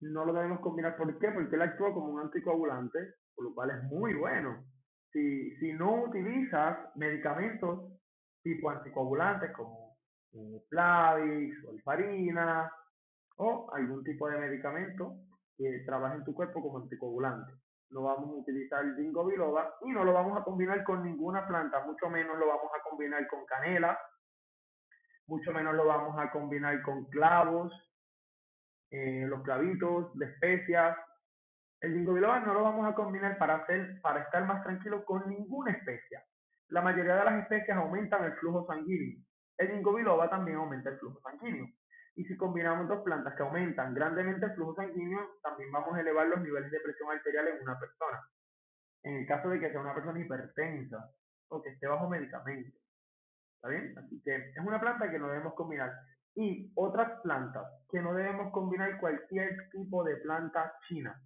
[0.00, 0.96] No lo debemos combinar.
[0.96, 1.30] ¿Por qué?
[1.30, 4.64] Porque él actúa como un anticoagulante, por lo cual es muy bueno.
[5.12, 7.92] Si, si no utilizas medicamentos
[8.42, 9.96] tipo anticoagulantes como
[10.32, 12.70] eh, Plavix o farina
[13.36, 15.14] o algún tipo de medicamento
[15.56, 17.52] que trabaje en tu cuerpo como anticoagulante
[17.90, 21.46] no vamos a utilizar el ginkgo biloba y no lo vamos a combinar con ninguna
[21.46, 23.98] planta, mucho menos lo vamos a combinar con canela,
[25.26, 27.72] mucho menos lo vamos a combinar con clavos,
[28.90, 30.96] eh, los clavitos de especias.
[31.80, 35.72] El ginkgo biloba no lo vamos a combinar para, hacer, estar más tranquilo con ninguna
[35.72, 36.24] especia.
[36.68, 39.22] La mayoría de las especias aumentan el flujo sanguíneo.
[39.56, 41.66] El ginkgo biloba también aumenta el flujo sanguíneo.
[42.18, 46.26] Y si combinamos dos plantas que aumentan grandemente el flujo sanguíneo, también vamos a elevar
[46.26, 48.20] los niveles de presión arterial en una persona.
[49.04, 51.12] En el caso de que sea una persona hipertensa
[51.46, 52.76] o que esté bajo medicamento.
[53.54, 53.96] ¿Está bien?
[53.96, 55.92] Así que es una planta que no debemos combinar.
[56.34, 61.22] Y otras plantas que no debemos combinar cualquier tipo de planta china.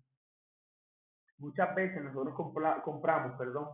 [1.38, 2.35] Muchas veces nosotros
[2.85, 3.68] compramos, perdón,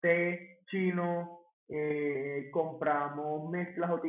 [0.00, 1.37] té chino,
[1.68, 4.00] eh, compramos mezclas o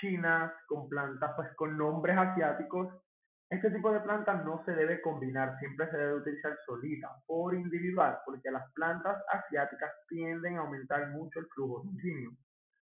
[0.00, 2.94] chinas con plantas pues con nombres asiáticos.
[3.50, 8.18] Este tipo de plantas no se debe combinar, siempre se debe utilizar solita, por individual,
[8.24, 12.30] porque las plantas asiáticas tienden a aumentar mucho el flujo sanguíneo,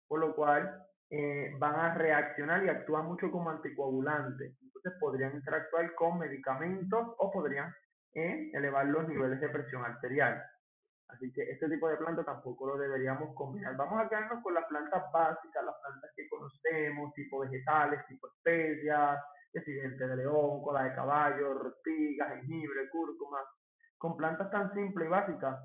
[0.07, 0.73] por lo cual
[1.11, 4.57] eh, van a reaccionar y actúan mucho como anticoagulantes.
[4.63, 7.71] Entonces podrían interactuar con medicamentos o podrían
[8.15, 10.43] eh, elevar los niveles de presión arterial.
[11.13, 13.77] Así que este tipo de planta tampoco lo deberíamos combinar.
[13.77, 19.21] Vamos a quedarnos con las plantas básicas, las plantas que conocemos, tipo vegetales, tipo especias,
[19.61, 23.39] diente de león, cola de caballo, ortiga, jengibre, cúrcuma,
[23.99, 25.61] con plantas tan simples y básicas,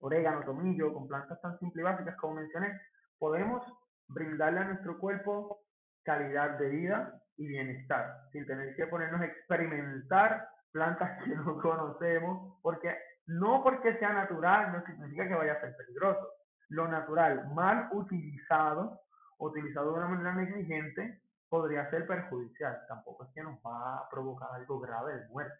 [0.00, 2.80] orégano, tomillo, con plantas tan simples y básicas como mencioné,
[3.18, 3.62] podemos
[4.08, 5.60] brindarle a nuestro cuerpo
[6.02, 12.58] calidad de vida y bienestar, sin tener que ponernos a experimentar plantas que no conocemos,
[12.62, 12.96] porque
[13.30, 16.28] no porque sea natural no significa que vaya a ser peligroso.
[16.68, 19.00] Lo natural mal utilizado,
[19.38, 22.76] utilizado de una manera negligente, podría ser perjudicial.
[22.88, 25.58] Tampoco es que nos va a provocar algo grave de muerte.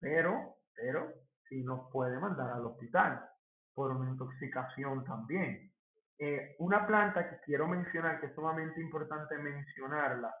[0.00, 1.12] Pero, pero,
[1.48, 3.24] sí nos puede mandar al hospital
[3.72, 5.72] por una intoxicación también.
[6.18, 10.34] Eh, una planta que quiero mencionar, que es sumamente importante mencionarla,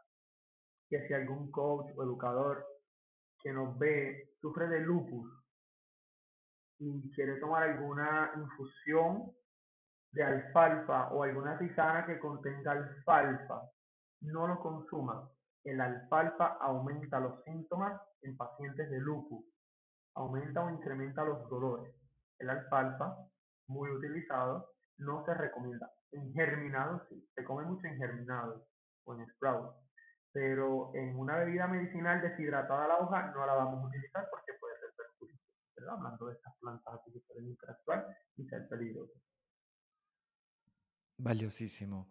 [0.88, 2.66] que si algún coach o educador
[3.40, 5.45] que nos ve sufre de lupus,
[6.78, 9.32] y quiere tomar alguna infusión
[10.12, 13.62] de alfalfa o alguna tisana que contenga alfalfa,
[14.22, 15.28] no lo consuma.
[15.64, 19.44] El alfalfa aumenta los síntomas en pacientes de lupus,
[20.14, 21.94] aumenta o incrementa los dolores.
[22.38, 23.16] El alfalfa,
[23.68, 25.90] muy utilizado, no se recomienda.
[26.12, 28.64] En germinado sí, se come mucho en germinado
[29.04, 29.74] o en sprout,
[30.32, 34.52] pero en una bebida medicinal deshidratada la hoja no la vamos a utilizar porque
[35.88, 37.12] hablando de estas plantas y.
[41.18, 42.08] Valiosísimo.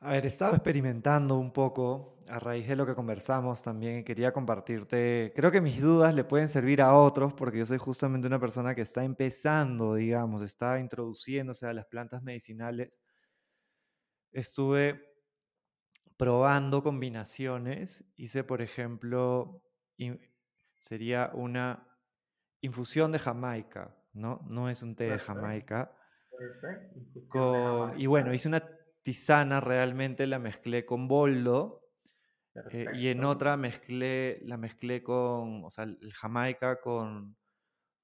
[0.00, 4.04] A ver, he estado experimentando un poco a raíz de lo que conversamos también.
[4.04, 8.26] Quería compartirte, creo que mis dudas le pueden servir a otros porque yo soy justamente
[8.26, 13.02] una persona que está empezando, digamos, está introduciéndose a las plantas medicinales.
[14.32, 15.02] Estuve
[16.16, 18.04] probando combinaciones.
[18.16, 19.62] Hice, por ejemplo,
[20.78, 21.85] sería una
[22.66, 24.40] infusión de Jamaica, ¿no?
[24.48, 25.92] No es un té de Jamaica.
[27.96, 28.62] y bueno, hice una
[29.02, 31.82] tisana, realmente la mezclé con boldo.
[32.72, 37.36] Eh, y en otra mezclé, la mezclé con, o sea, el Jamaica con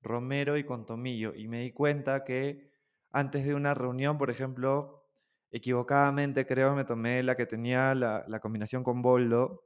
[0.02, 1.34] romero y con tomillo.
[1.34, 2.70] Y me di cuenta que
[3.10, 5.06] antes de una reunión, por ejemplo,
[5.50, 9.64] equivocadamente creo me tomé la que tenía la, la combinación con boldo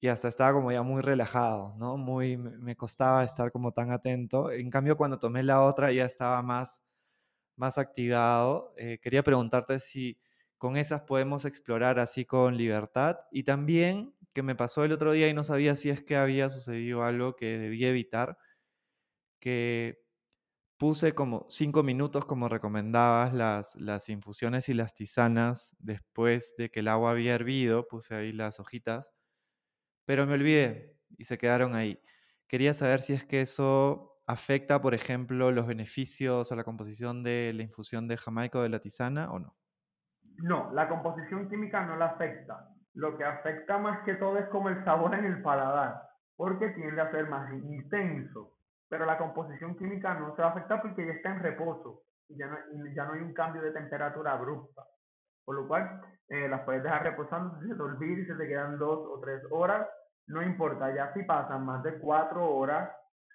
[0.00, 1.96] y hasta estaba como ya muy relajado, ¿no?
[1.98, 4.50] Muy, me costaba estar como tan atento.
[4.50, 6.82] En cambio, cuando tomé la otra ya estaba más,
[7.56, 8.74] más activado.
[8.76, 10.18] Eh, quería preguntarte si
[10.58, 15.28] con esas podemos explorar así con libertad y también que me pasó el otro día
[15.28, 18.38] y no sabía si es que había sucedido algo que debía evitar,
[19.40, 19.98] que
[20.78, 26.80] puse como cinco minutos como recomendabas las, las infusiones y las tisanas después de que
[26.80, 29.14] el agua había hervido, puse ahí las hojitas
[30.10, 32.02] pero me olvidé y se quedaron ahí.
[32.48, 37.52] Quería saber si es que eso afecta, por ejemplo, los beneficios o la composición de
[37.54, 39.54] la infusión de jamaica o de la tisana o no.
[40.38, 42.70] No, la composición química no la afecta.
[42.94, 46.02] Lo que afecta más que todo es como el sabor en el paladar,
[46.34, 48.56] porque tiende a ser más intenso.
[48.88, 52.02] Pero la composición química no se va a afectar porque ya está en reposo.
[52.26, 52.48] y ya
[53.04, 54.82] no, hay un cambio de temperatura abrupta.
[55.44, 58.76] Por lo cual, eh, las puedes dejar reposando, se te olvida y se te quedan
[58.76, 59.86] dos o tres horas,
[60.26, 62.90] no importa, ya si pasan más de cuatro horas,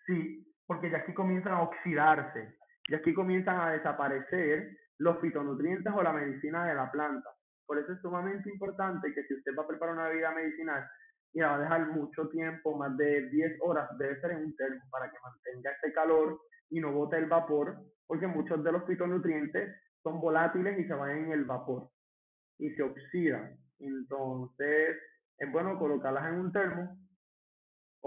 [0.05, 2.55] sí, porque ya aquí comienzan a oxidarse,
[2.87, 7.29] y aquí comienzan a desaparecer los fitonutrientes o la medicina de la planta.
[7.65, 10.87] Por eso es sumamente importante que si usted va a preparar una bebida medicinal
[11.33, 14.55] y la va a dejar mucho tiempo, más de 10 horas, debe ser en un
[14.55, 17.75] termo para que mantenga ese calor y no bote el vapor,
[18.07, 21.89] porque muchos de los fitonutrientes son volátiles y se van en el vapor
[22.59, 23.57] y se oxidan.
[23.79, 24.97] Entonces,
[25.37, 26.97] es bueno colocarlas en un termo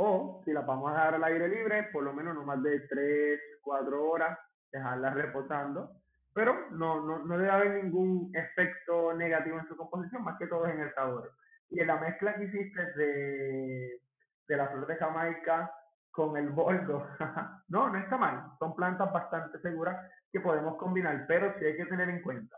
[0.00, 2.78] o si las vamos a dejar al aire libre, por lo menos no más de
[2.80, 4.38] 3, 4 horas,
[4.70, 5.90] dejarlas reposando.
[6.32, 10.68] Pero no, no, no debe haber ningún efecto negativo en su composición, más que todo
[10.68, 11.32] en el sabor.
[11.68, 14.00] Y en la mezcla que hiciste de,
[14.46, 15.74] de la flor de Jamaica
[16.12, 17.04] con el boldo,
[17.68, 18.52] no, no está mal.
[18.60, 19.96] Son plantas bastante seguras
[20.30, 22.56] que podemos combinar, pero sí hay que tener en cuenta.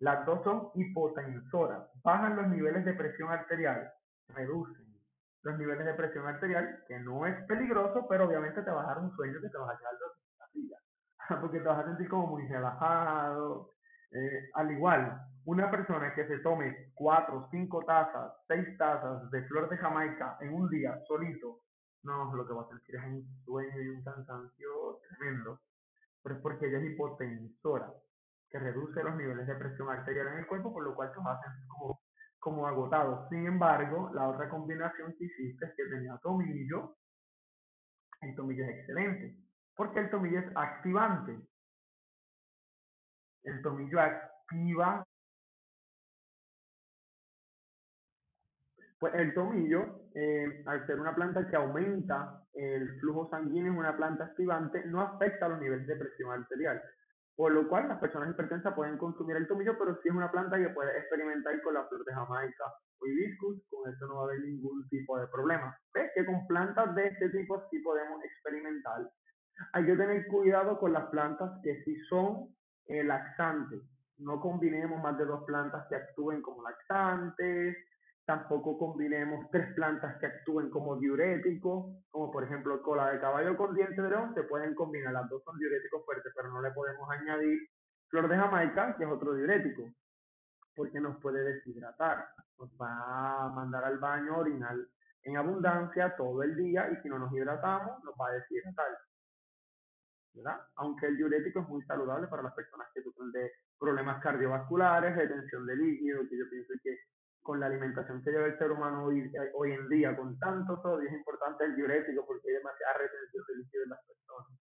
[0.00, 3.88] Las dos son hipotensoras, bajan los niveles de presión arterial,
[4.28, 4.92] reducen
[5.42, 8.98] los niveles de presión arterial, que no es peligroso, pero obviamente te va a dar
[8.98, 9.92] un sueño que te vas a quedar
[10.38, 10.76] la silla,
[11.40, 13.72] porque te vas a sentir como muy relajado.
[14.12, 19.68] Eh, al igual, una persona que se tome cuatro, cinco tazas, seis tazas de flor
[19.68, 21.62] de Jamaica en un día solito,
[22.04, 25.60] no, lo que va a sentir es un sueño y un cansancio tremendo,
[26.22, 27.92] pero es porque ella es hipotensora,
[28.50, 31.32] que reduce los niveles de presión arterial en el cuerpo, por lo cual te va
[31.32, 32.01] a sentir como
[32.42, 33.28] como agotado.
[33.28, 36.96] Sin embargo, la otra combinación que hiciste es que tenía tomillo.
[38.20, 39.36] El tomillo es excelente,
[39.76, 41.38] porque el tomillo es activante.
[43.44, 45.04] El tomillo activa.
[48.98, 53.96] Pues el tomillo, eh, al ser una planta que aumenta el flujo sanguíneo, es una
[53.96, 56.82] planta activante, no afecta los niveles de presión arterial.
[57.36, 60.58] Por lo cual, las personas hipertensas pueden consumir el tomillo, pero si es una planta
[60.58, 62.64] que puede experimentar con la flor de Jamaica
[63.00, 65.76] o hibiscus, con eso no va a haber ningún tipo de problema.
[65.94, 66.10] ¿Ves?
[66.14, 69.08] Que con plantas de este tipo sí podemos experimentar.
[69.72, 72.54] Hay que tener cuidado con las plantas que sí son
[72.86, 73.80] eh, laxantes.
[74.18, 77.76] No combinemos más de dos plantas que actúen como laxantes,
[78.24, 83.74] Tampoco combinemos tres plantas que actúen como diuréticos, como por ejemplo cola de caballo con
[83.74, 87.08] diente de león, se pueden combinar, las dos son diuréticos fuertes, pero no le podemos
[87.10, 87.58] añadir
[88.08, 89.90] flor de jamaica, que es otro diurético,
[90.74, 94.88] porque nos puede deshidratar, nos va a mandar al baño orinal
[95.24, 98.98] en abundancia todo el día y si no nos hidratamos nos va a deshidratar.
[100.34, 100.60] ¿verdad?
[100.76, 105.28] Aunque el diurético es muy saludable para las personas que sufren de problemas cardiovasculares, de
[105.28, 106.98] tensión de líquido, que yo pienso que
[107.42, 111.08] con la alimentación que lleva el ser humano hoy, hoy en día, con tanto sodio,
[111.08, 114.58] es importante el diurético porque hay demasiada retención de líquido en las personas.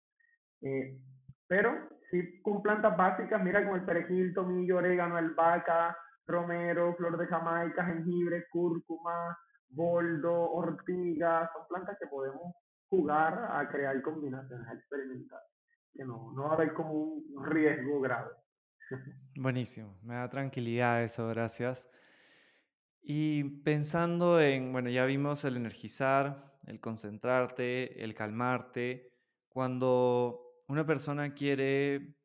[0.62, 1.02] Eh,
[1.48, 7.28] pero si con plantas básicas, mira como el perejil, tomillo, orégano, albahaca, romero, flor de
[7.28, 9.38] jamaica, jengibre, cúrcuma,
[9.70, 12.54] boldo, ortiga, son plantas que podemos
[12.90, 15.40] jugar a crear combinaciones, a experimentar,
[15.94, 18.32] que no, no va a haber como un riesgo grave.
[19.36, 21.90] Buenísimo, me da tranquilidad eso, gracias.
[23.10, 29.14] Y pensando en, bueno, ya vimos el energizar, el concentrarte, el calmarte.
[29.48, 32.18] Cuando una persona quiere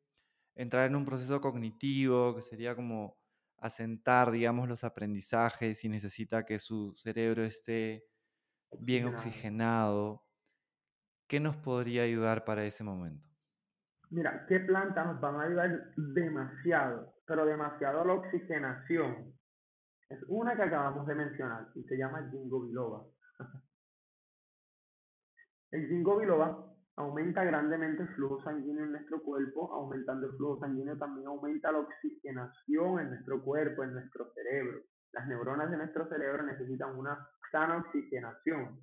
[0.55, 3.17] entrar en un proceso cognitivo, que sería como
[3.59, 8.03] asentar, digamos, los aprendizajes y necesita que su cerebro esté
[8.77, 10.25] bien oxigenado,
[11.29, 13.29] ¿qué nos podría ayudar para ese momento?
[14.09, 17.13] Mira, ¿qué plantas nos van a ayudar demasiado?
[17.25, 19.32] Pero demasiado a la oxigenación
[20.13, 23.03] es una que acabamos de mencionar y se llama Jingo Biloba.
[25.71, 30.97] el Jingo Biloba aumenta grandemente el flujo sanguíneo en nuestro cuerpo, aumentando el flujo sanguíneo
[30.97, 34.81] también aumenta la oxigenación en nuestro cuerpo, en nuestro cerebro.
[35.13, 38.79] Las neuronas de nuestro cerebro necesitan una sana oxigenación.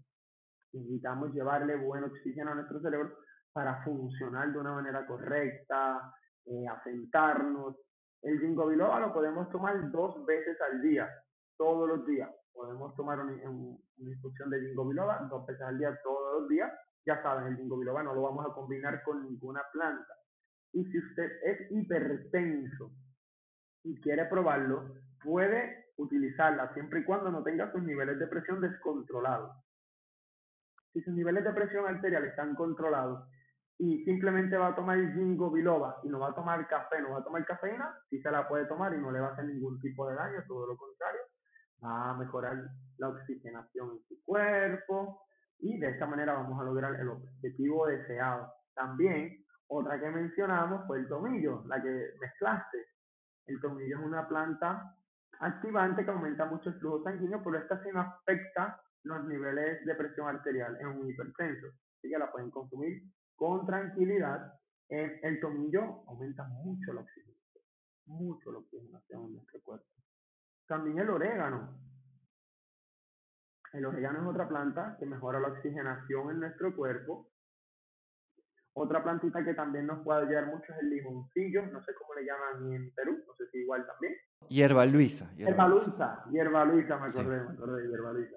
[0.72, 3.16] Necesitamos llevarle buen oxígeno a nuestro cerebro
[3.52, 6.12] para funcionar de una manera correcta,
[6.46, 6.66] eh,
[8.22, 11.08] el ginkgo biloba lo podemos tomar dos veces al día,
[11.56, 12.30] todos los días.
[12.52, 13.32] Podemos tomar una,
[13.98, 16.70] infusión de ginkgo biloba dos veces al día, todos los días.
[17.06, 20.14] Ya saben, el ginkgo biloba no lo vamos a combinar con ninguna planta.
[20.72, 22.90] Y si usted es hipertenso
[23.84, 29.56] y quiere probarlo, puede utilizarla siempre y cuando no tenga sus niveles de presión descontrolados.
[30.92, 33.28] Si sus niveles de presión arterial están controlados
[33.82, 37.20] y simplemente va a tomar ginkgo biloba y no va a tomar café, no va
[37.20, 39.80] a tomar cafeína, sí se la puede tomar y no le va a hacer ningún
[39.80, 41.22] tipo de daño, todo lo contrario,
[41.82, 42.62] va a mejorar
[42.98, 45.22] la oxigenación en su cuerpo
[45.60, 48.52] y de esta manera vamos a lograr el objetivo deseado.
[48.74, 52.86] También Otra que mencionamos fue el tomillo, la que mezclaste.
[53.46, 54.94] El tomillo es una planta
[55.38, 59.94] activante que aumenta mucho el flujo sanguíneo, pero esta sí no afecta los niveles de
[59.94, 61.68] presión arterial en un hipertenso.
[61.96, 63.00] Así que la pueden consumir
[63.40, 64.52] con tranquilidad.
[64.86, 67.64] El tomillo aumenta mucho la oxigenación,
[68.04, 69.86] mucho la oxigenación en nuestro cuerpo.
[70.66, 71.80] También el orégano.
[73.72, 77.30] El orégano es otra planta que mejora la oxigenación en nuestro cuerpo
[78.72, 82.24] otra plantita que también nos puede ayudar mucho es el limoncillo, no sé cómo le
[82.24, 84.14] llaman en Perú, no sé si igual también.
[84.48, 85.30] Hierba Luisa.
[85.34, 88.36] Hierba Luisa, hierba Luisa, me acordé, me acordé de hierba Luisa.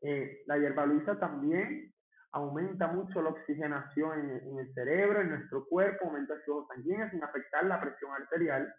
[0.00, 1.93] Eh, la hierba Luisa también
[2.34, 7.22] aumenta mucho la oxigenación en, el cerebro, en nuestro cuerpo, aumenta el flujo sanguíneo sin
[7.22, 8.72] afectar la presión arterial.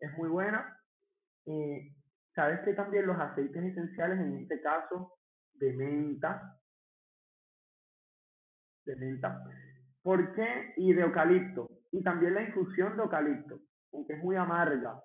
[0.00, 0.76] Es muy buena.
[1.46, 1.94] Eh,
[2.34, 5.12] Sabes que también los aceites esenciales, en este caso
[5.54, 6.58] de menta,
[8.84, 9.40] de menta,
[10.02, 10.74] ¿Por qué?
[10.76, 11.70] Y de eucalipto.
[11.92, 13.60] Y también la infusión de eucalipto,
[13.92, 15.00] aunque es muy amarga,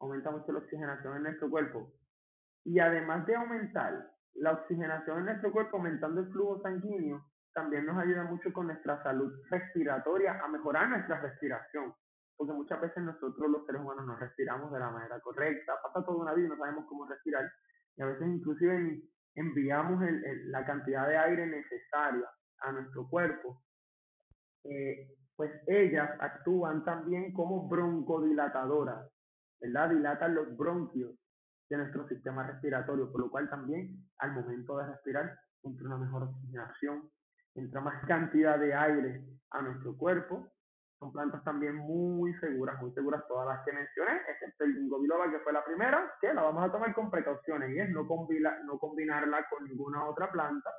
[0.00, 1.94] aumenta mucho la oxigenación en nuestro cuerpo.
[2.64, 7.24] Y además de aumentar la oxigenación en nuestro cuerpo, aumentando el flujo sanguíneo,
[7.54, 11.94] también nos ayuda mucho con nuestra salud respiratoria, a mejorar nuestra respiración.
[12.36, 16.22] Porque muchas veces nosotros los seres humanos no respiramos de la manera correcta, pasa toda
[16.22, 17.50] una vida y no sabemos cómo respirar.
[17.96, 19.02] Y a veces inclusive
[19.34, 20.02] enviamos
[20.46, 22.28] la cantidad de aire necesaria
[22.60, 23.62] a nuestro cuerpo
[24.64, 29.10] eh, pues ellas actúan también como broncodilatadoras,
[29.60, 29.90] ¿verdad?
[29.90, 31.16] Dilatan los bronquios
[31.68, 36.24] de nuestro sistema respiratorio, por lo cual también al momento de respirar entra una mejor
[36.24, 37.10] oxigenación,
[37.54, 40.48] entra más cantidad de aire a nuestro cuerpo.
[40.98, 45.30] Son plantas también muy seguras, muy seguras todas las que mencioné, excepto el ginkgo biloba
[45.30, 48.06] que fue la primera, que la vamos a tomar con precauciones y es no,
[48.64, 50.70] no combinarla con ninguna otra planta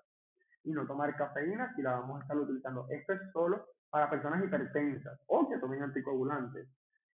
[0.63, 2.85] y no tomar cafeína si la vamos a estar utilizando.
[2.89, 6.69] Esto es solo para personas hipertensas o que tomen anticoagulantes.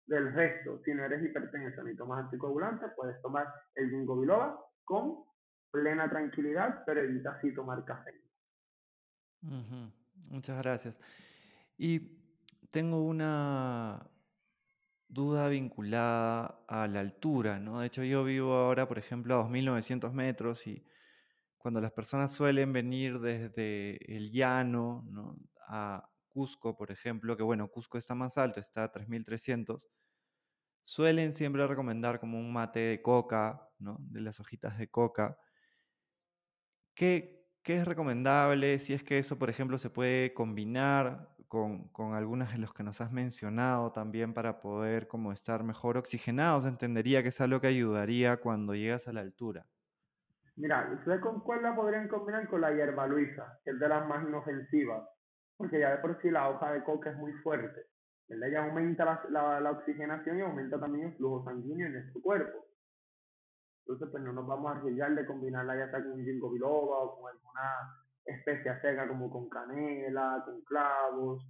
[0.04, 3.46] Del resto, si no eres hipertensa ni tomas anticoagulantes, puedes tomar
[3.76, 5.24] el ginkgo biloba con
[5.70, 8.25] plena tranquilidad, pero evita así tomar cafeína.
[10.28, 11.00] Muchas gracias.
[11.78, 12.18] Y
[12.70, 14.10] tengo una
[15.08, 17.80] duda vinculada a la altura, ¿no?
[17.80, 20.84] De hecho, yo vivo ahora, por ejemplo, a 2.900 metros y
[21.58, 25.04] cuando las personas suelen venir desde el llano
[25.68, 29.88] a Cusco, por ejemplo, que bueno, Cusco está más alto, está a 3300,
[30.82, 33.98] suelen siempre recomendar como un mate de coca, ¿no?
[34.00, 35.38] de las hojitas de coca.
[36.94, 38.78] ¿Qué, ¿Qué, es recomendable?
[38.78, 42.84] Si es que eso, por ejemplo, se puede combinar con, con algunas de los que
[42.84, 47.66] nos has mencionado también para poder como estar mejor oxigenados, entendería que es algo que
[47.66, 49.66] ayudaría cuando llegas a la altura.
[50.54, 52.48] Mira, ¿ustedes con cuál la podrían combinar?
[52.48, 55.02] Con la hierba luisa, que es de las más inofensivas,
[55.56, 57.80] porque ya de por sí la hoja de coca es muy fuerte.
[58.28, 58.46] ¿verdad?
[58.52, 62.65] Ya aumenta la, la, oxigenación y aumenta también el flujo sanguíneo en nuestro cuerpo.
[63.86, 66.98] Entonces, pues no nos vamos a arriesgar de combinarla ya sea con un ginkgo biloba
[66.98, 67.70] o con alguna
[68.24, 71.46] especia seca como con canela, con clavos,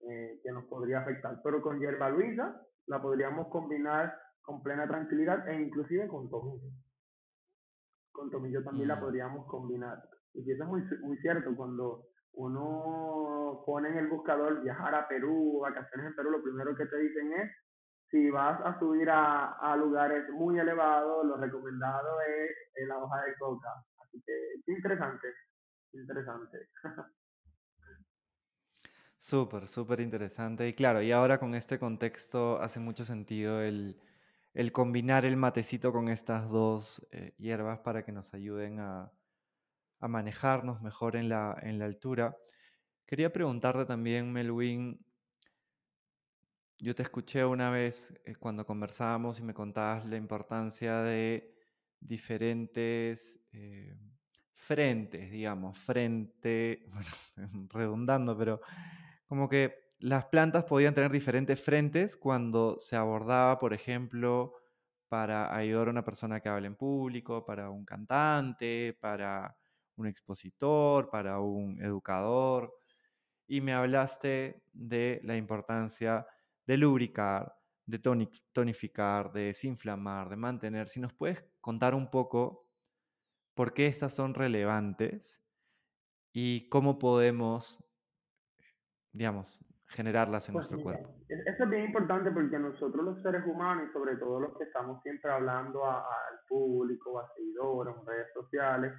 [0.00, 1.40] eh, que nos podría afectar.
[1.42, 6.70] Pero con hierba luisa la podríamos combinar con plena tranquilidad e inclusive con tomillo
[8.12, 9.00] con tomillo también la mm.
[9.00, 10.02] podríamos combinar.
[10.34, 12.04] Y eso es muy, muy cierto, cuando
[12.34, 16.98] uno pone en el buscador viajar a Perú, vacaciones en Perú, lo primero que te
[16.98, 17.50] dicen es,
[18.10, 23.34] si vas a subir a, a lugares muy elevados, lo recomendado es la hoja de
[23.38, 23.68] coca.
[24.00, 25.28] Así que, interesante,
[25.92, 26.68] interesante.
[29.20, 30.66] Súper, súper interesante.
[30.66, 34.00] Y claro, y ahora con este contexto hace mucho sentido el,
[34.54, 39.12] el combinar el matecito con estas dos eh, hierbas para que nos ayuden a,
[40.00, 42.34] manejarnos mejor en la, en la, altura.
[43.06, 44.98] Quería preguntarte también, Melwin,
[46.80, 51.54] yo te escuché una vez eh, cuando conversábamos y me contabas la importancia de
[52.00, 53.96] diferentes eh,
[54.54, 56.86] frentes, digamos, frente,
[57.36, 58.60] bueno, redundando, pero
[59.26, 64.54] como que las plantas podían tener diferentes frentes cuando se abordaba, por ejemplo,
[65.08, 69.54] para ayudar a una persona que habla en público, para un cantante, para
[69.96, 72.72] un expositor, para un educador.
[73.46, 76.26] Y me hablaste de la importancia
[76.70, 77.52] de lubricar,
[77.84, 77.98] de
[78.52, 80.86] tonificar, de desinflamar, de mantener.
[80.86, 82.70] Si nos puedes contar un poco
[83.56, 85.42] por qué estas son relevantes
[86.32, 87.84] y cómo podemos,
[89.10, 89.58] digamos,
[89.88, 91.12] generarlas en pues nuestro cuerpo.
[91.28, 95.02] Eso es bien importante porque nosotros los seres humanos y sobre todo los que estamos
[95.02, 98.92] siempre hablando al público, a seguidores, en redes sociales,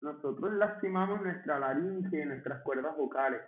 [0.00, 3.42] nosotros lastimamos nuestra laringe y nuestras cuerdas vocales.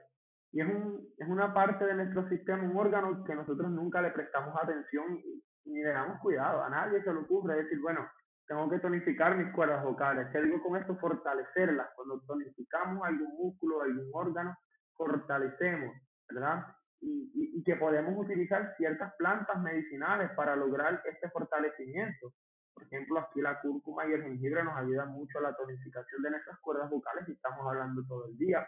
[0.53, 4.11] Y es, un, es una parte de nuestro sistema, un órgano que nosotros nunca le
[4.11, 5.19] prestamos atención
[5.65, 6.63] ni le damos cuidado.
[6.63, 8.07] A nadie se le ocurre decir, bueno,
[8.47, 10.29] tengo que tonificar mis cuerdas vocales.
[10.31, 10.97] ¿Qué digo con esto?
[10.97, 11.89] Fortalecerlas.
[11.97, 14.57] Cuando tonificamos algún músculo, algún órgano,
[14.95, 15.95] fortalecemos,
[16.29, 16.67] ¿verdad?
[17.01, 22.33] Y, y, que podemos utilizar ciertas plantas medicinales para lograr este fortalecimiento.
[22.75, 26.31] Por ejemplo, aquí la cúrcuma y el jengibre nos ayudan mucho a la tonificación de
[26.31, 28.67] nuestras cuerdas vocales y estamos hablando todo el día.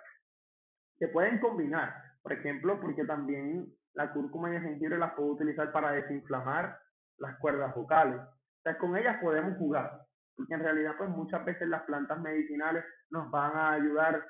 [0.98, 5.70] Se pueden combinar, por ejemplo, porque también la cúrcuma y el jengibre las puedo utilizar
[5.72, 6.78] para desinflamar
[7.18, 8.20] las cuerdas vocales.
[8.20, 10.00] O sea, con ellas podemos jugar,
[10.36, 14.24] porque en realidad pues muchas veces las plantas medicinales nos van a ayudar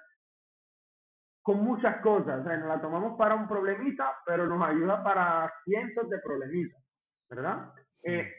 [1.43, 2.41] con muchas cosas.
[2.41, 6.83] O sea, nos la tomamos para un problemita, pero nos ayuda para cientos de problemitas,
[7.31, 7.73] ¿verdad?
[8.03, 8.31] Eh,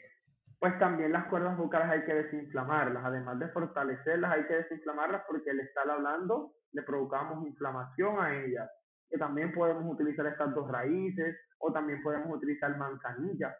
[0.58, 5.50] pues también las cuerdas vocales hay que desinflamarlas, además de fortalecerlas hay que desinflamarlas porque
[5.50, 8.70] al estar hablando le provocamos inflamación a ellas.
[9.08, 13.56] Que también podemos utilizar estas dos raíces o también podemos utilizar manzanilla.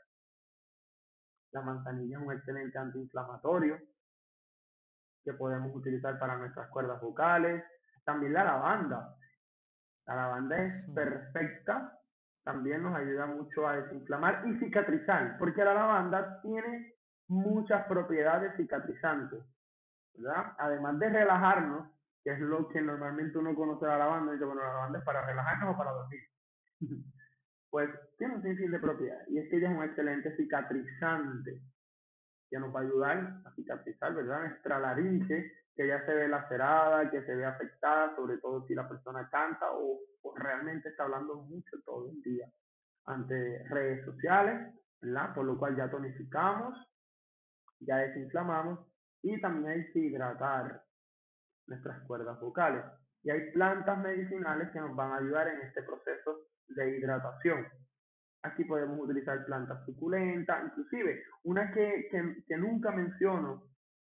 [1.52, 3.78] La manzanilla es un excelente antiinflamatorio
[5.24, 7.64] que podemos utilizar para nuestras cuerdas vocales.
[8.04, 9.16] También la lavanda.
[10.06, 11.95] La lavanda es perfecta,
[12.46, 16.94] también nos ayuda mucho a desinflamar y cicatrizar, porque la lavanda tiene
[17.26, 19.42] muchas propiedades cicatrizantes,
[20.14, 20.52] ¿verdad?
[20.56, 21.88] Además de relajarnos,
[22.22, 25.26] que es lo que normalmente uno conoce la lavanda, dice, bueno, la lavanda es para
[25.26, 26.20] relajarnos o para dormir.
[27.70, 31.60] pues tiene un sinfín de propiedades, y es que ella es un excelente cicatrizante,
[32.48, 34.42] que nos va a ayudar a cicatrizar, ¿verdad?
[34.42, 38.88] Nuestra laringe, que ya se ve lacerada, que se ve afectada, sobre todo si la
[38.88, 40.00] persona canta o,
[40.34, 42.50] realmente está hablando mucho todo el día
[43.04, 45.34] ante redes sociales, ¿verdad?
[45.34, 46.76] Por lo cual ya tonificamos,
[47.80, 48.80] ya desinflamamos
[49.22, 50.82] y también hay que hidratar
[51.68, 52.84] nuestras cuerdas vocales.
[53.22, 57.66] Y hay plantas medicinales que nos van a ayudar en este proceso de hidratación.
[58.42, 63.62] Aquí podemos utilizar plantas suculentas, inclusive una que, que, que nunca menciono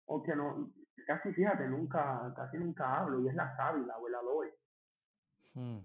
[0.08, 0.74] o que no,
[1.04, 4.54] casi fíjate, nunca, casi nunca hablo, y es la sábila o el aloe.
[5.54, 5.80] Hmm.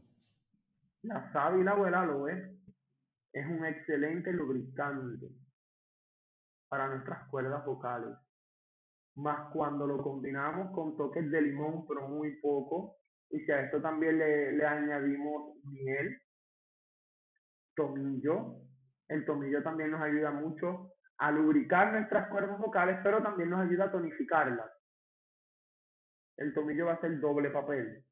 [1.02, 2.58] La sábila o el aloe
[3.32, 5.28] es un excelente lubricante
[6.68, 8.16] para nuestras cuerdas vocales.
[9.16, 12.96] Más cuando lo combinamos con toques de limón, pero muy poco,
[13.30, 16.20] y si a esto también le, le añadimos miel,
[17.74, 18.56] tomillo,
[19.08, 23.86] el tomillo también nos ayuda mucho a lubricar nuestras cuerdas vocales, pero también nos ayuda
[23.86, 24.70] a tonificarlas
[26.40, 28.02] el tomillo va a ser doble papel.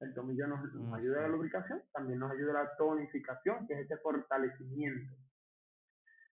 [0.00, 3.80] El tomillo nos, ayuda a la lubricación, también nos ayuda a la tonificación, que es
[3.80, 5.14] este fortalecimiento.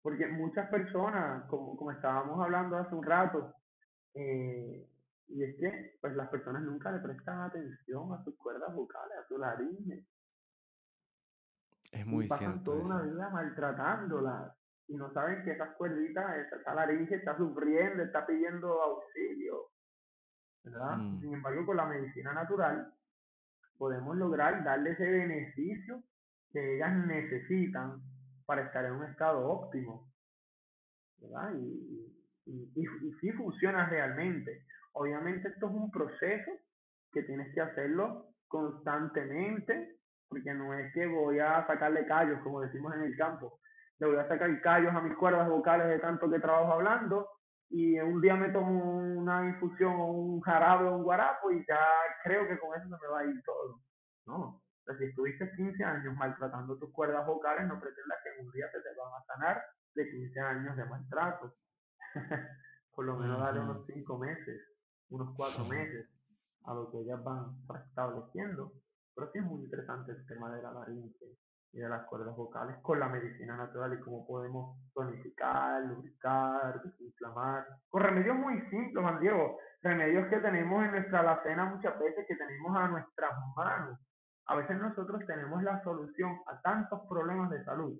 [0.02, 3.54] Porque muchas personas, como, como estábamos hablando hace un rato,
[4.14, 4.88] eh,
[5.28, 9.28] y es que pues las personas nunca le prestan atención a sus cuerdas vocales, a
[9.28, 10.06] su laringe.
[11.92, 14.54] Es muy y pasan toda una vida maltratándolas
[14.88, 19.69] y no saben que esas cuerditas, esa laringe está sufriendo, está pidiendo auxilio.
[20.64, 21.22] Mm.
[21.22, 22.94] Sin embargo, con la medicina natural
[23.78, 26.04] podemos lograr darle ese beneficio
[26.52, 28.02] que ellas necesitan
[28.46, 30.12] para estar en un estado óptimo,
[31.18, 31.54] ¿verdad?
[31.56, 32.14] Y,
[32.46, 34.66] y, y, sí funciona realmente.
[34.94, 36.52] Obviamente esto es un proceso
[37.12, 42.94] que tienes que hacerlo constantemente, porque no es que voy a sacarle callos, como decimos
[42.96, 43.60] en el campo,
[44.00, 47.28] le voy a sacar callos a mis cuerdas vocales de tanto que trabajo hablando
[47.70, 51.80] y un día me tomo una infusión o un jarabe o un guarapo y ya
[52.24, 53.82] creo que con eso se me va a ir todo.
[54.26, 58.46] No, o sea, si estuviste 15 años maltratando tus cuerdas vocales, no pretendas que en
[58.48, 59.64] un día se te van a sanar
[59.94, 61.56] de 15 años de maltrato.
[62.96, 64.62] Por lo menos darle unos 5 meses,
[65.10, 66.10] unos 4 meses
[66.66, 67.56] a lo que ellas van
[67.88, 68.74] estableciendo.
[69.16, 71.38] Pero sí es muy interesante el tema de la laringe
[71.72, 77.68] y de las cuerdas vocales con la medicina natural y cómo podemos tonificar, lubricar, desinflamar,
[77.90, 82.36] con remedios muy simples, Juan Diego, remedios que tenemos en nuestra alacena muchas veces, que
[82.36, 84.00] tenemos a nuestras manos.
[84.48, 88.00] A veces nosotros tenemos la solución a tantos problemas de salud,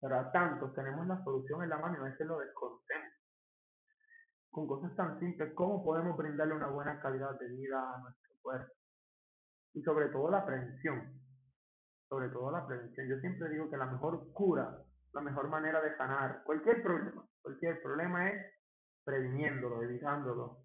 [0.00, 3.12] pero a tantos tenemos la solución en la mano y a veces lo desconocemos.
[4.50, 8.72] Con cosas tan simples, ¿cómo podemos brindarle una buena calidad de vida a nuestro cuerpo?
[9.72, 11.25] Y sobre todo la prevención
[12.08, 13.08] sobre todo la prevención.
[13.08, 14.78] Yo siempre digo que la mejor cura,
[15.12, 18.46] la mejor manera de sanar cualquier problema, cualquier problema es
[19.04, 20.58] previniéndolo, evitándolo,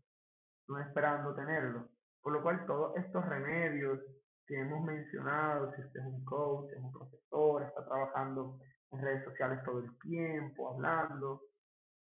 [0.68, 1.90] no esperando tenerlo.
[2.22, 4.00] Por lo cual todos estos remedios
[4.46, 8.60] que hemos mencionado, si usted es un coach, es un profesor, está trabajando
[8.92, 11.42] en redes sociales todo el tiempo, hablando,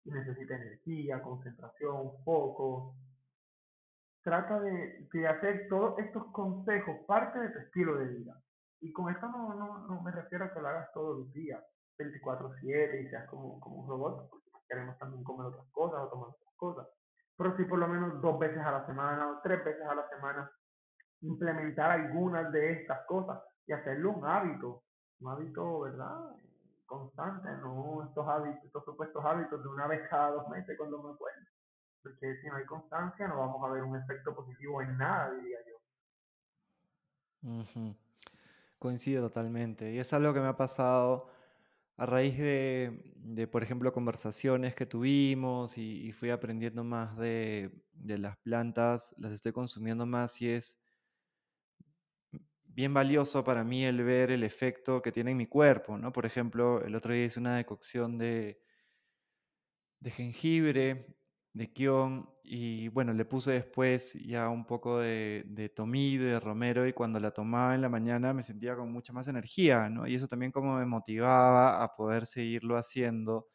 [0.04, 2.96] y necesita energía, concentración, foco,
[4.22, 8.43] trata de, de, hacer todos estos consejos parte de tu estilo de vida.
[8.84, 11.64] Y con esto no, no, no me refiero a que lo hagas todos los días,
[11.98, 16.28] 24/7 y seas como, como un robot, porque queremos también comer otras cosas o tomar
[16.32, 16.88] otras cosas.
[17.38, 20.10] Pero sí por lo menos dos veces a la semana o tres veces a la
[20.10, 20.52] semana
[21.22, 24.84] implementar algunas de estas cosas y hacerlo un hábito,
[25.22, 26.36] un hábito, ¿verdad?
[26.86, 31.14] Constante, no estos hábitos, estos supuestos hábitos de una vez cada dos meses cuando me
[31.14, 31.48] acuerdo.
[32.02, 35.60] Porque si no hay constancia no vamos a ver un efecto positivo en nada, diría
[35.66, 35.78] yo.
[38.84, 39.94] Coincido totalmente.
[39.94, 41.30] Y es algo que me ha pasado
[41.96, 48.36] a raíz de, por ejemplo, conversaciones que tuvimos y, fui aprendiendo más de, de, las
[48.40, 50.82] plantas, las estoy consumiendo más y es
[52.66, 56.12] bien valioso para mí el ver el efecto que tiene en mi cuerpo, ¿no?
[56.12, 58.60] Por ejemplo, el otro día hice una decocción de,
[60.02, 61.16] de jengibre,
[61.54, 66.86] de kion, y bueno, le puse después ya un poco de, de tomillo, de romero,
[66.86, 70.06] y cuando la tomaba en la mañana me sentía con mucha más energía, ¿no?
[70.08, 73.48] Y eso también como me motivaba a poder seguirlo haciendo.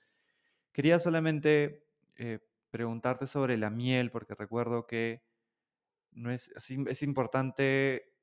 [0.72, 1.86] Quería solamente
[2.16, 5.22] eh, preguntarte sobre la miel, porque recuerdo que
[6.12, 8.14] no es, es importante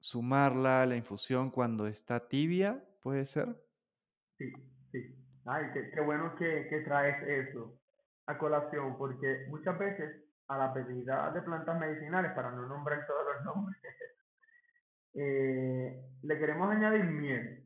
[0.00, 3.56] sumarla a la infusión cuando está tibia, ¿puede ser?
[4.38, 4.52] Sí,
[4.92, 5.14] sí.
[5.44, 7.77] Ay, qué, bueno que, que, traes eso
[8.28, 13.24] a colación, porque muchas veces a la bebida de plantas medicinales, para no nombrar todos
[13.24, 13.78] los nombres,
[15.14, 17.64] eh, le queremos añadir miel,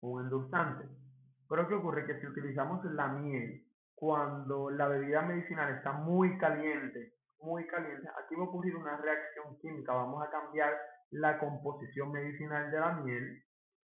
[0.00, 0.84] un endulzante.
[1.48, 2.06] Pero ¿qué ocurre?
[2.06, 3.64] Que si utilizamos la miel
[3.94, 9.58] cuando la bebida medicinal está muy caliente, muy caliente, aquí va a ocurrir una reacción
[9.60, 10.72] química, vamos a cambiar
[11.10, 13.44] la composición medicinal de la miel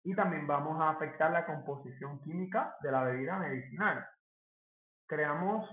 [0.04, 4.06] y también vamos a afectar la composición química de la bebida medicinal.
[5.08, 5.70] Creamos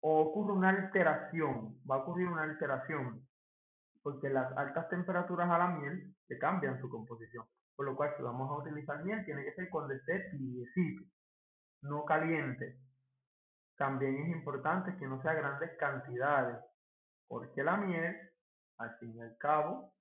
[0.00, 3.26] o ocurre una alteración, va a ocurrir una alteración,
[4.02, 7.46] porque las altas temperaturas a la miel le cambian su composición.
[7.74, 11.04] Por lo cual, si vamos a utilizar miel, tiene que ser cuando esté tibiecito,
[11.82, 12.78] no caliente.
[13.76, 16.58] También es importante que no sea grandes cantidades,
[17.26, 18.14] porque la miel,
[18.78, 19.92] al fin y al cabo,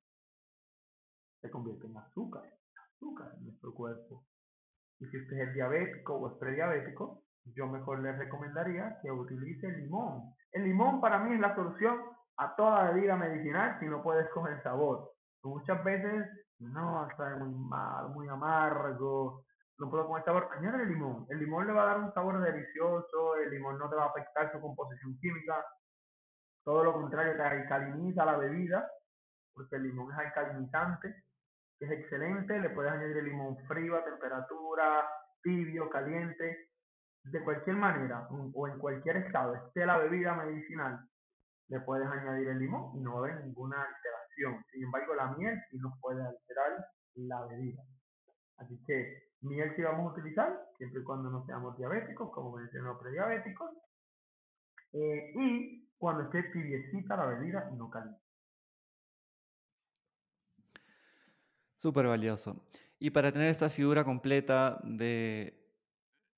[1.42, 2.44] se convierte en azúcar,
[2.94, 4.26] azúcar en nuestro cuerpo.
[5.00, 9.84] Y si usted es diabético o es prediabético, yo mejor le recomendaría que utilice el
[9.84, 10.34] limón.
[10.52, 12.00] El limón para mí es la solución
[12.38, 15.12] a toda bebida medicinal si no puedes comer sabor.
[15.44, 16.28] Muchas veces,
[16.60, 19.44] no, está muy mal, muy amargo,
[19.78, 20.50] no puedo comer sabor.
[20.58, 21.26] Añade el limón.
[21.30, 24.10] El limón le va a dar un sabor delicioso, el limón no te va a
[24.10, 25.64] afectar su composición química.
[26.64, 28.90] Todo lo contrario, te alcaliniza la bebida,
[29.54, 31.24] porque el limón es alcalinizante
[31.84, 35.08] es excelente, le puedes añadir el limón frío a temperatura,
[35.42, 36.70] tibio, caliente,
[37.24, 41.00] de cualquier manera o en cualquier estado esté la bebida medicinal,
[41.70, 44.64] le puedes añadir el limón y no va a haber ninguna alteración.
[44.72, 47.82] Sin embargo, la miel sí nos puede alterar la bebida.
[48.58, 53.00] Así que miel sí vamos a utilizar, siempre y cuando no seamos diabéticos, como mencionó
[53.00, 53.72] prediabéticos,
[54.94, 58.22] eh, y cuando esté tibiecita la bebida no caliente.
[61.76, 62.64] Súper valioso.
[63.00, 65.63] Y para tener esa figura completa de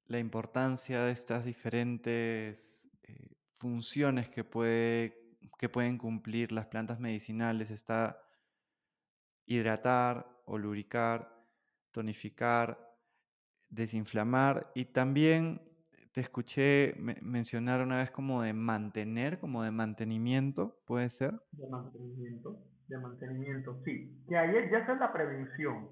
[0.07, 7.71] la importancia de estas diferentes eh, funciones que, puede, que pueden cumplir las plantas medicinales,
[7.71, 8.21] está
[9.45, 11.31] hidratar o lubricar,
[11.91, 12.97] tonificar,
[13.69, 15.61] desinflamar y también
[16.11, 21.33] te escuché mencionar una vez como de mantener, como de mantenimiento, ¿puede ser?
[21.51, 24.23] De mantenimiento de mantenimiento, sí.
[24.27, 25.89] Que ahí ya es la prevención,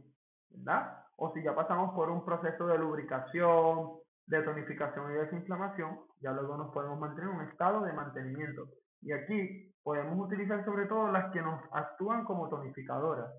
[0.49, 0.97] ¿verdad?
[1.17, 3.93] O si ya pasamos por un proceso de lubricación,
[4.25, 8.69] de tonificación y desinflamación, ya luego nos podemos mantener en un estado de mantenimiento.
[9.01, 13.31] Y aquí podemos utilizar sobre todo las que nos actúan como tonificadoras.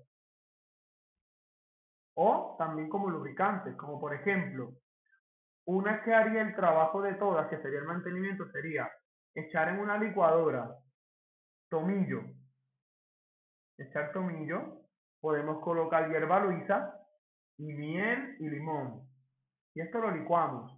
[2.15, 4.73] O también como lubricantes, como por ejemplo,
[5.65, 8.89] una que haría el trabajo de todas, que sería el mantenimiento, sería
[9.33, 10.75] echar en una licuadora
[11.69, 12.21] tomillo,
[13.77, 14.81] echar tomillo,
[15.19, 16.93] podemos colocar hierba luisa
[17.57, 19.04] y miel y limón.
[19.75, 20.71] Y esto lo licuamos.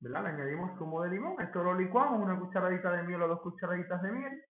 [0.00, 0.22] ¿Verdad?
[0.22, 4.00] Le añadimos zumo de limón, esto lo licuamos, una cucharadita de miel o dos cucharaditas
[4.02, 4.44] de miel.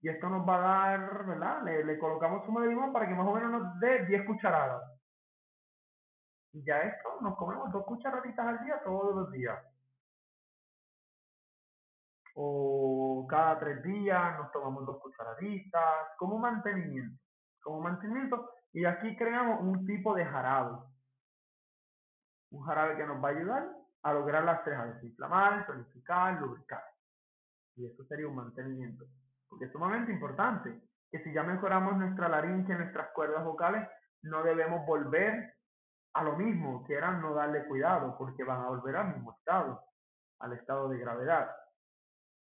[0.00, 1.62] Y esto nos va a dar, ¿verdad?
[1.64, 4.82] Le, colocamos zumo de limón para que más o menos nos dé 10 cucharadas.
[6.52, 9.58] Y ya esto nos comemos dos cucharaditas al día todos los días
[12.34, 17.22] o cada tres días nos tomamos dos cucharaditas, como mantenimiento,
[17.60, 20.78] como mantenimiento, y aquí creamos un tipo de jarabe,
[22.52, 23.68] un jarabe que nos va a ayudar
[24.02, 26.82] a lograr las tres, desinflamar, tonificar, lubricar.
[27.76, 29.04] Y eso sería un mantenimiento.
[29.48, 30.80] Porque es sumamente importante
[31.10, 33.88] que si ya mejoramos nuestra laringe, nuestras cuerdas vocales,
[34.22, 35.54] no debemos volver
[36.14, 39.82] a lo mismo, que era no darle cuidado, porque van a volver al mismo estado,
[40.40, 41.50] al estado de gravedad.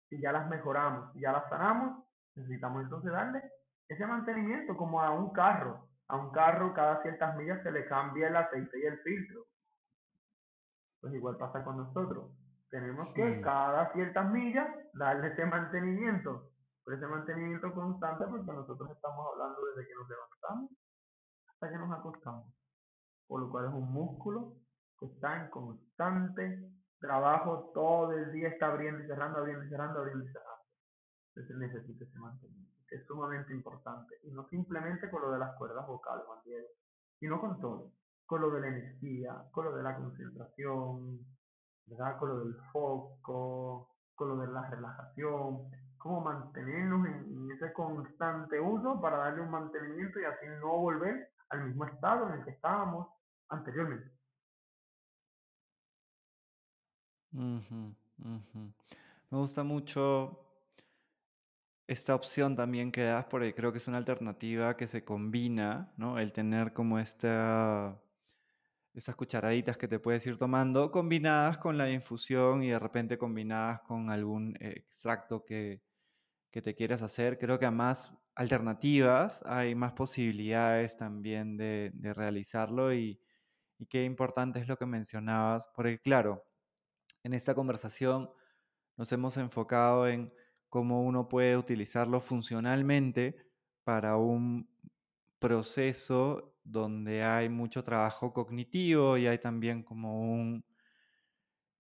[0.09, 2.05] Si ya las mejoramos, si ya las sanamos,
[2.35, 3.43] necesitamos entonces darle
[3.89, 5.89] ese mantenimiento como a un carro.
[6.09, 9.45] A un carro cada ciertas millas se le cambia el aceite y el filtro.
[11.01, 12.31] Pues igual pasa con nosotros.
[12.71, 16.51] Tenemos que cada ciertas millas darle ese mantenimiento.
[16.85, 20.71] Pero ese mantenimiento constante porque nosotros estamos hablando desde que nos levantamos
[21.49, 22.53] hasta que nos acostamos.
[23.27, 24.55] Por lo cual es un músculo
[24.99, 30.01] que está en constante trabajo todo el día, está abriendo y cerrando, abriendo y cerrando,
[30.01, 30.65] abriendo y cerrando.
[31.35, 34.17] Entonces necesita ese mantenimiento, que es sumamente importante.
[34.25, 36.69] Y no simplemente con lo de las cuerdas vocales, Juan Diego,
[37.21, 37.93] sino con todo.
[38.29, 41.19] Con lo de la energía, con lo de la concentración,
[41.87, 42.19] ¿verdad?
[42.19, 49.01] Con lo del foco, con lo de la relajación, cómo mantenernos en, ese constante uso
[49.01, 53.09] para darle un mantenimiento y así no volver al mismo estado en el que estábamos
[53.49, 54.11] anteriormente.
[59.31, 60.45] Me gusta mucho
[61.87, 66.19] esta opción también que das porque creo que es una alternativa que se combina, ¿no?
[66.19, 67.99] El tener como esta
[68.99, 73.81] esas cucharaditas que te puedes ir tomando, combinadas con la infusión y de repente combinadas
[73.83, 75.83] con algún eh, extracto que,
[76.51, 77.39] te quieras hacer.
[77.39, 83.21] Creo que a más alternativas hay más posibilidades también de, realizarlo y,
[83.79, 86.45] y, qué importante es lo que mencionabas, porque claro,
[87.23, 88.29] en esta conversación
[88.97, 90.33] nos hemos enfocado en
[90.69, 93.37] cómo uno puede utilizarlo funcionalmente
[93.85, 94.69] para un
[95.39, 100.65] proceso donde hay mucho trabajo cognitivo y hay también como un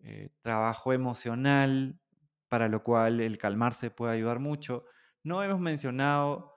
[0.00, 2.00] eh, trabajo emocional,
[2.48, 4.84] para lo cual el calmarse puede ayudar mucho.
[5.22, 6.56] No hemos mencionado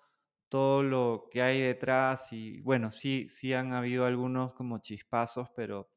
[0.49, 5.89] todo lo que hay detrás y bueno, sí, sí han habido algunos como chispazos, pero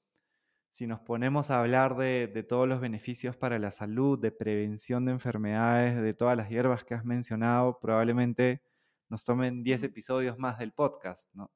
[0.70, 5.05] si nos ponemos a hablar de, de, todos los beneficios para la salud, de prevención
[5.07, 8.62] de enfermedades, de todas las hierbas que has mencionado, probablemente
[9.09, 11.51] nos tomen 10 episodios más del podcast, ¿no?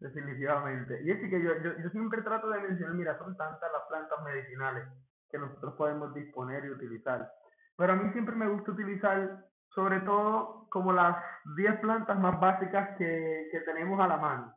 [0.00, 1.02] Definitivamente.
[1.02, 4.88] Y es que yo, yo, siempre trato de mencionar, mira, son tantas las plantas medicinales
[5.30, 7.30] que nosotros podemos disponer y utilizar.
[7.76, 9.44] Pero a mí siempre me gusta utilizar,
[9.74, 11.16] sobre todo, como las
[11.56, 14.54] 10 plantas más básicas que, que tenemos a la mano,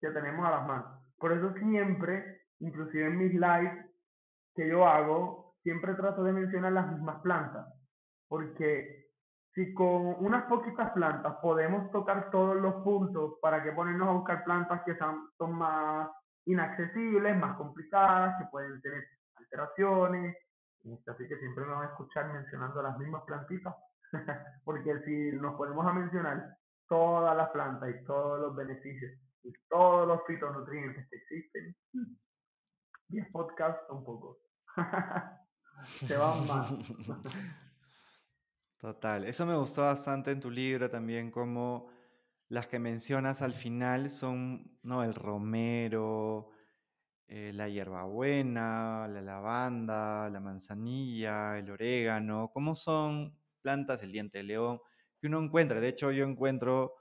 [0.00, 1.02] que tenemos a las manos.
[1.18, 3.86] Por eso siempre, inclusive en mis lives
[4.54, 7.66] que yo hago, siempre trato de mencionar las mismas plantas.
[8.28, 9.01] Porque
[9.54, 14.44] si con unas poquitas plantas podemos tocar todos los puntos, ¿para que ponernos a buscar
[14.44, 16.08] plantas que son, más
[16.46, 19.04] inaccesibles, más complicadas, que pueden tener
[19.36, 20.36] alteraciones?
[21.06, 23.74] Así que siempre me van a escuchar mencionando las mismas plantitas,
[24.64, 26.56] porque si nos ponemos a mencionar
[26.88, 31.76] todas las plantas y todos los beneficios y todos los fitonutrientes que existen,
[33.08, 34.38] 10 podcasts son pocos.
[35.84, 36.72] Se van más.
[38.82, 41.86] Total, eso me gustó bastante en tu libro también, como
[42.48, 45.04] las que mencionas al final son, ¿no?
[45.04, 46.50] El romero,
[47.28, 54.44] eh, la hierbabuena, la lavanda, la manzanilla, el orégano, cómo son plantas, el diente de
[54.44, 54.80] león,
[55.20, 55.80] que uno encuentra.
[55.80, 56.94] De hecho, yo encuentro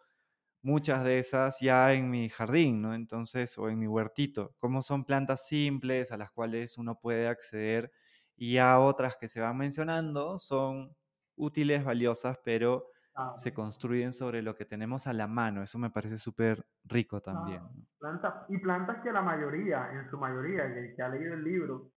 [0.61, 2.93] muchas de esas ya en mi jardín, ¿no?
[2.95, 7.91] Entonces, o en mi huertito, cómo son plantas simples a las cuales uno puede acceder
[8.35, 10.95] y ya otras que se van mencionando son
[11.41, 12.87] útiles, valiosas, pero
[13.33, 15.61] se construyen sobre lo que tenemos a la mano.
[15.61, 17.61] Eso me parece súper rico también.
[17.99, 21.91] Plantas, y plantas que la mayoría, en su mayoría, el que ha leído el libro,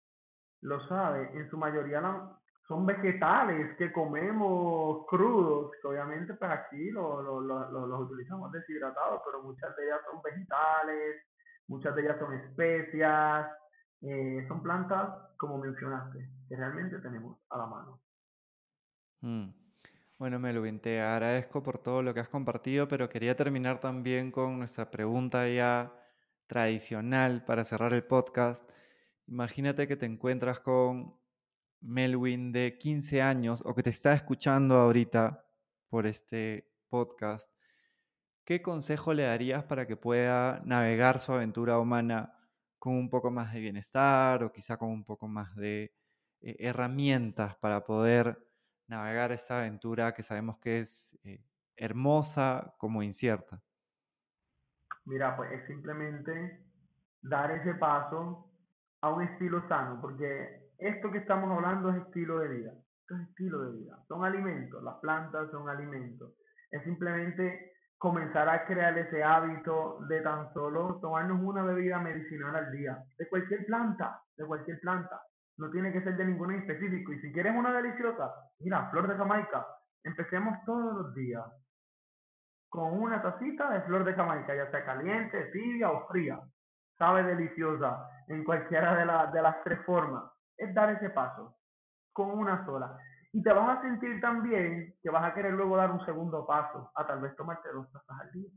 [0.63, 2.01] lo sabe, en su mayoría
[2.67, 9.85] son vegetales que comemos crudos, que obviamente pues aquí los utilizamos deshidratados, pero muchas de
[9.85, 11.23] ellas son vegetales,
[11.69, 13.51] muchas de ellas son especias,
[14.01, 18.04] eh, son plantas, como mencionaste, que realmente tenemos a la mano.
[19.25, 19.55] Mm.
[20.19, 24.59] Bueno, Melvin, te agradezco por todo lo que has compartido, pero quería terminar también con
[24.59, 25.95] nuestra pregunta ya
[26.47, 28.69] tradicional para cerrar el podcast.
[29.27, 31.17] Imagínate que te encuentras con
[31.81, 35.47] Melwin de 15 años o que te está escuchando ahorita
[35.89, 37.51] por este podcast.
[38.45, 42.35] ¿Qué consejo le darías para que pueda navegar su aventura humana
[42.79, 45.95] con un poco más de bienestar o quizá con un poco más de
[46.43, 48.39] eh, herramientas para poder
[48.87, 51.45] navegar esta aventura que sabemos que es eh,
[51.77, 53.61] hermosa como incierta?
[55.07, 56.65] Mira, pues es simplemente
[57.23, 58.51] dar ese paso
[59.01, 62.73] a un estilo sano, porque esto que estamos hablando es estilo de vida.
[63.01, 63.99] Esto es estilo de vida.
[64.09, 64.83] Son alimentos.
[64.83, 66.33] Las plantas son alimentos.
[66.71, 72.73] Es simplemente comenzar a crear ese hábito de tan solo tomarnos una bebida medicinal al
[72.73, 73.05] día.
[73.19, 74.23] De cualquier planta.
[74.37, 75.21] De cualquier planta.
[75.57, 77.13] No tiene que ser de ninguna específico.
[77.13, 79.67] Y si quieres una deliciosa, mira, flor de Jamaica.
[80.03, 81.45] Empecemos todos los días
[82.69, 86.41] con una tacita de flor de Jamaica, ya sea caliente, tibia o fría.
[86.99, 90.25] Sabe deliciosa en cualquiera de, de las tres formas.
[90.57, 91.57] Es dar ese paso
[92.13, 92.99] con una sola.
[93.33, 96.91] Y te vas a sentir también que vas a querer luego dar un segundo paso,
[96.95, 98.51] a tal vez tomarte dos tazas al día.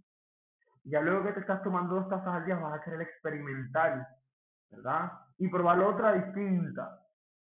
[0.83, 4.07] Ya luego que te estás tomando dos tazas al día vas a querer experimentar,
[4.71, 5.11] ¿verdad?
[5.37, 6.99] Y probar otra distinta.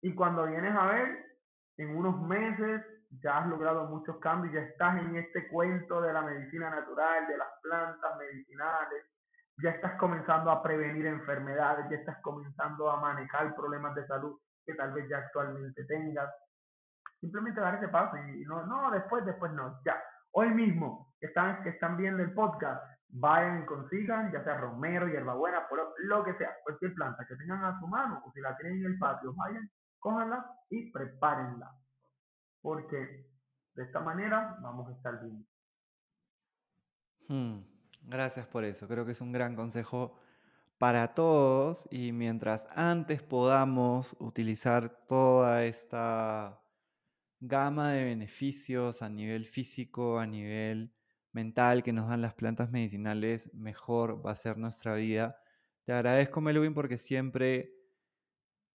[0.02, 1.26] Y cuando vienes a ver,
[1.78, 2.82] en unos meses
[3.22, 7.38] ya has logrado muchos cambios, ya estás en este cuento de la medicina natural, de
[7.38, 9.06] las plantas medicinales,
[9.62, 14.74] ya estás comenzando a prevenir enfermedades, ya estás comenzando a manejar problemas de salud que
[14.74, 16.30] tal vez ya actualmente tengas.
[17.20, 20.02] Simplemente dar ese paso y no, no, después, después no, ya.
[20.32, 22.84] Hoy mismo están, que están viendo el podcast,
[23.14, 25.68] vayan y consigan, ya sea romero, hierbabuena,
[26.06, 28.94] lo que sea, cualquier planta que tengan a su mano o si la tienen en
[28.94, 31.72] el patio, vayan, cójanla y prepárenla
[32.64, 33.28] porque
[33.76, 35.46] de esta manera vamos a estar bien.
[37.28, 37.60] Hmm,
[38.02, 40.18] gracias por eso, creo que es un gran consejo
[40.80, 46.60] para todos y mientras antes podamos utilizar toda esta
[47.40, 50.94] gama de beneficios a nivel físico, a nivel
[51.34, 55.38] mental que nos dan las plantas medicinales, mejor va a ser nuestra vida.
[55.84, 57.74] Te agradezco, Melvin, porque siempre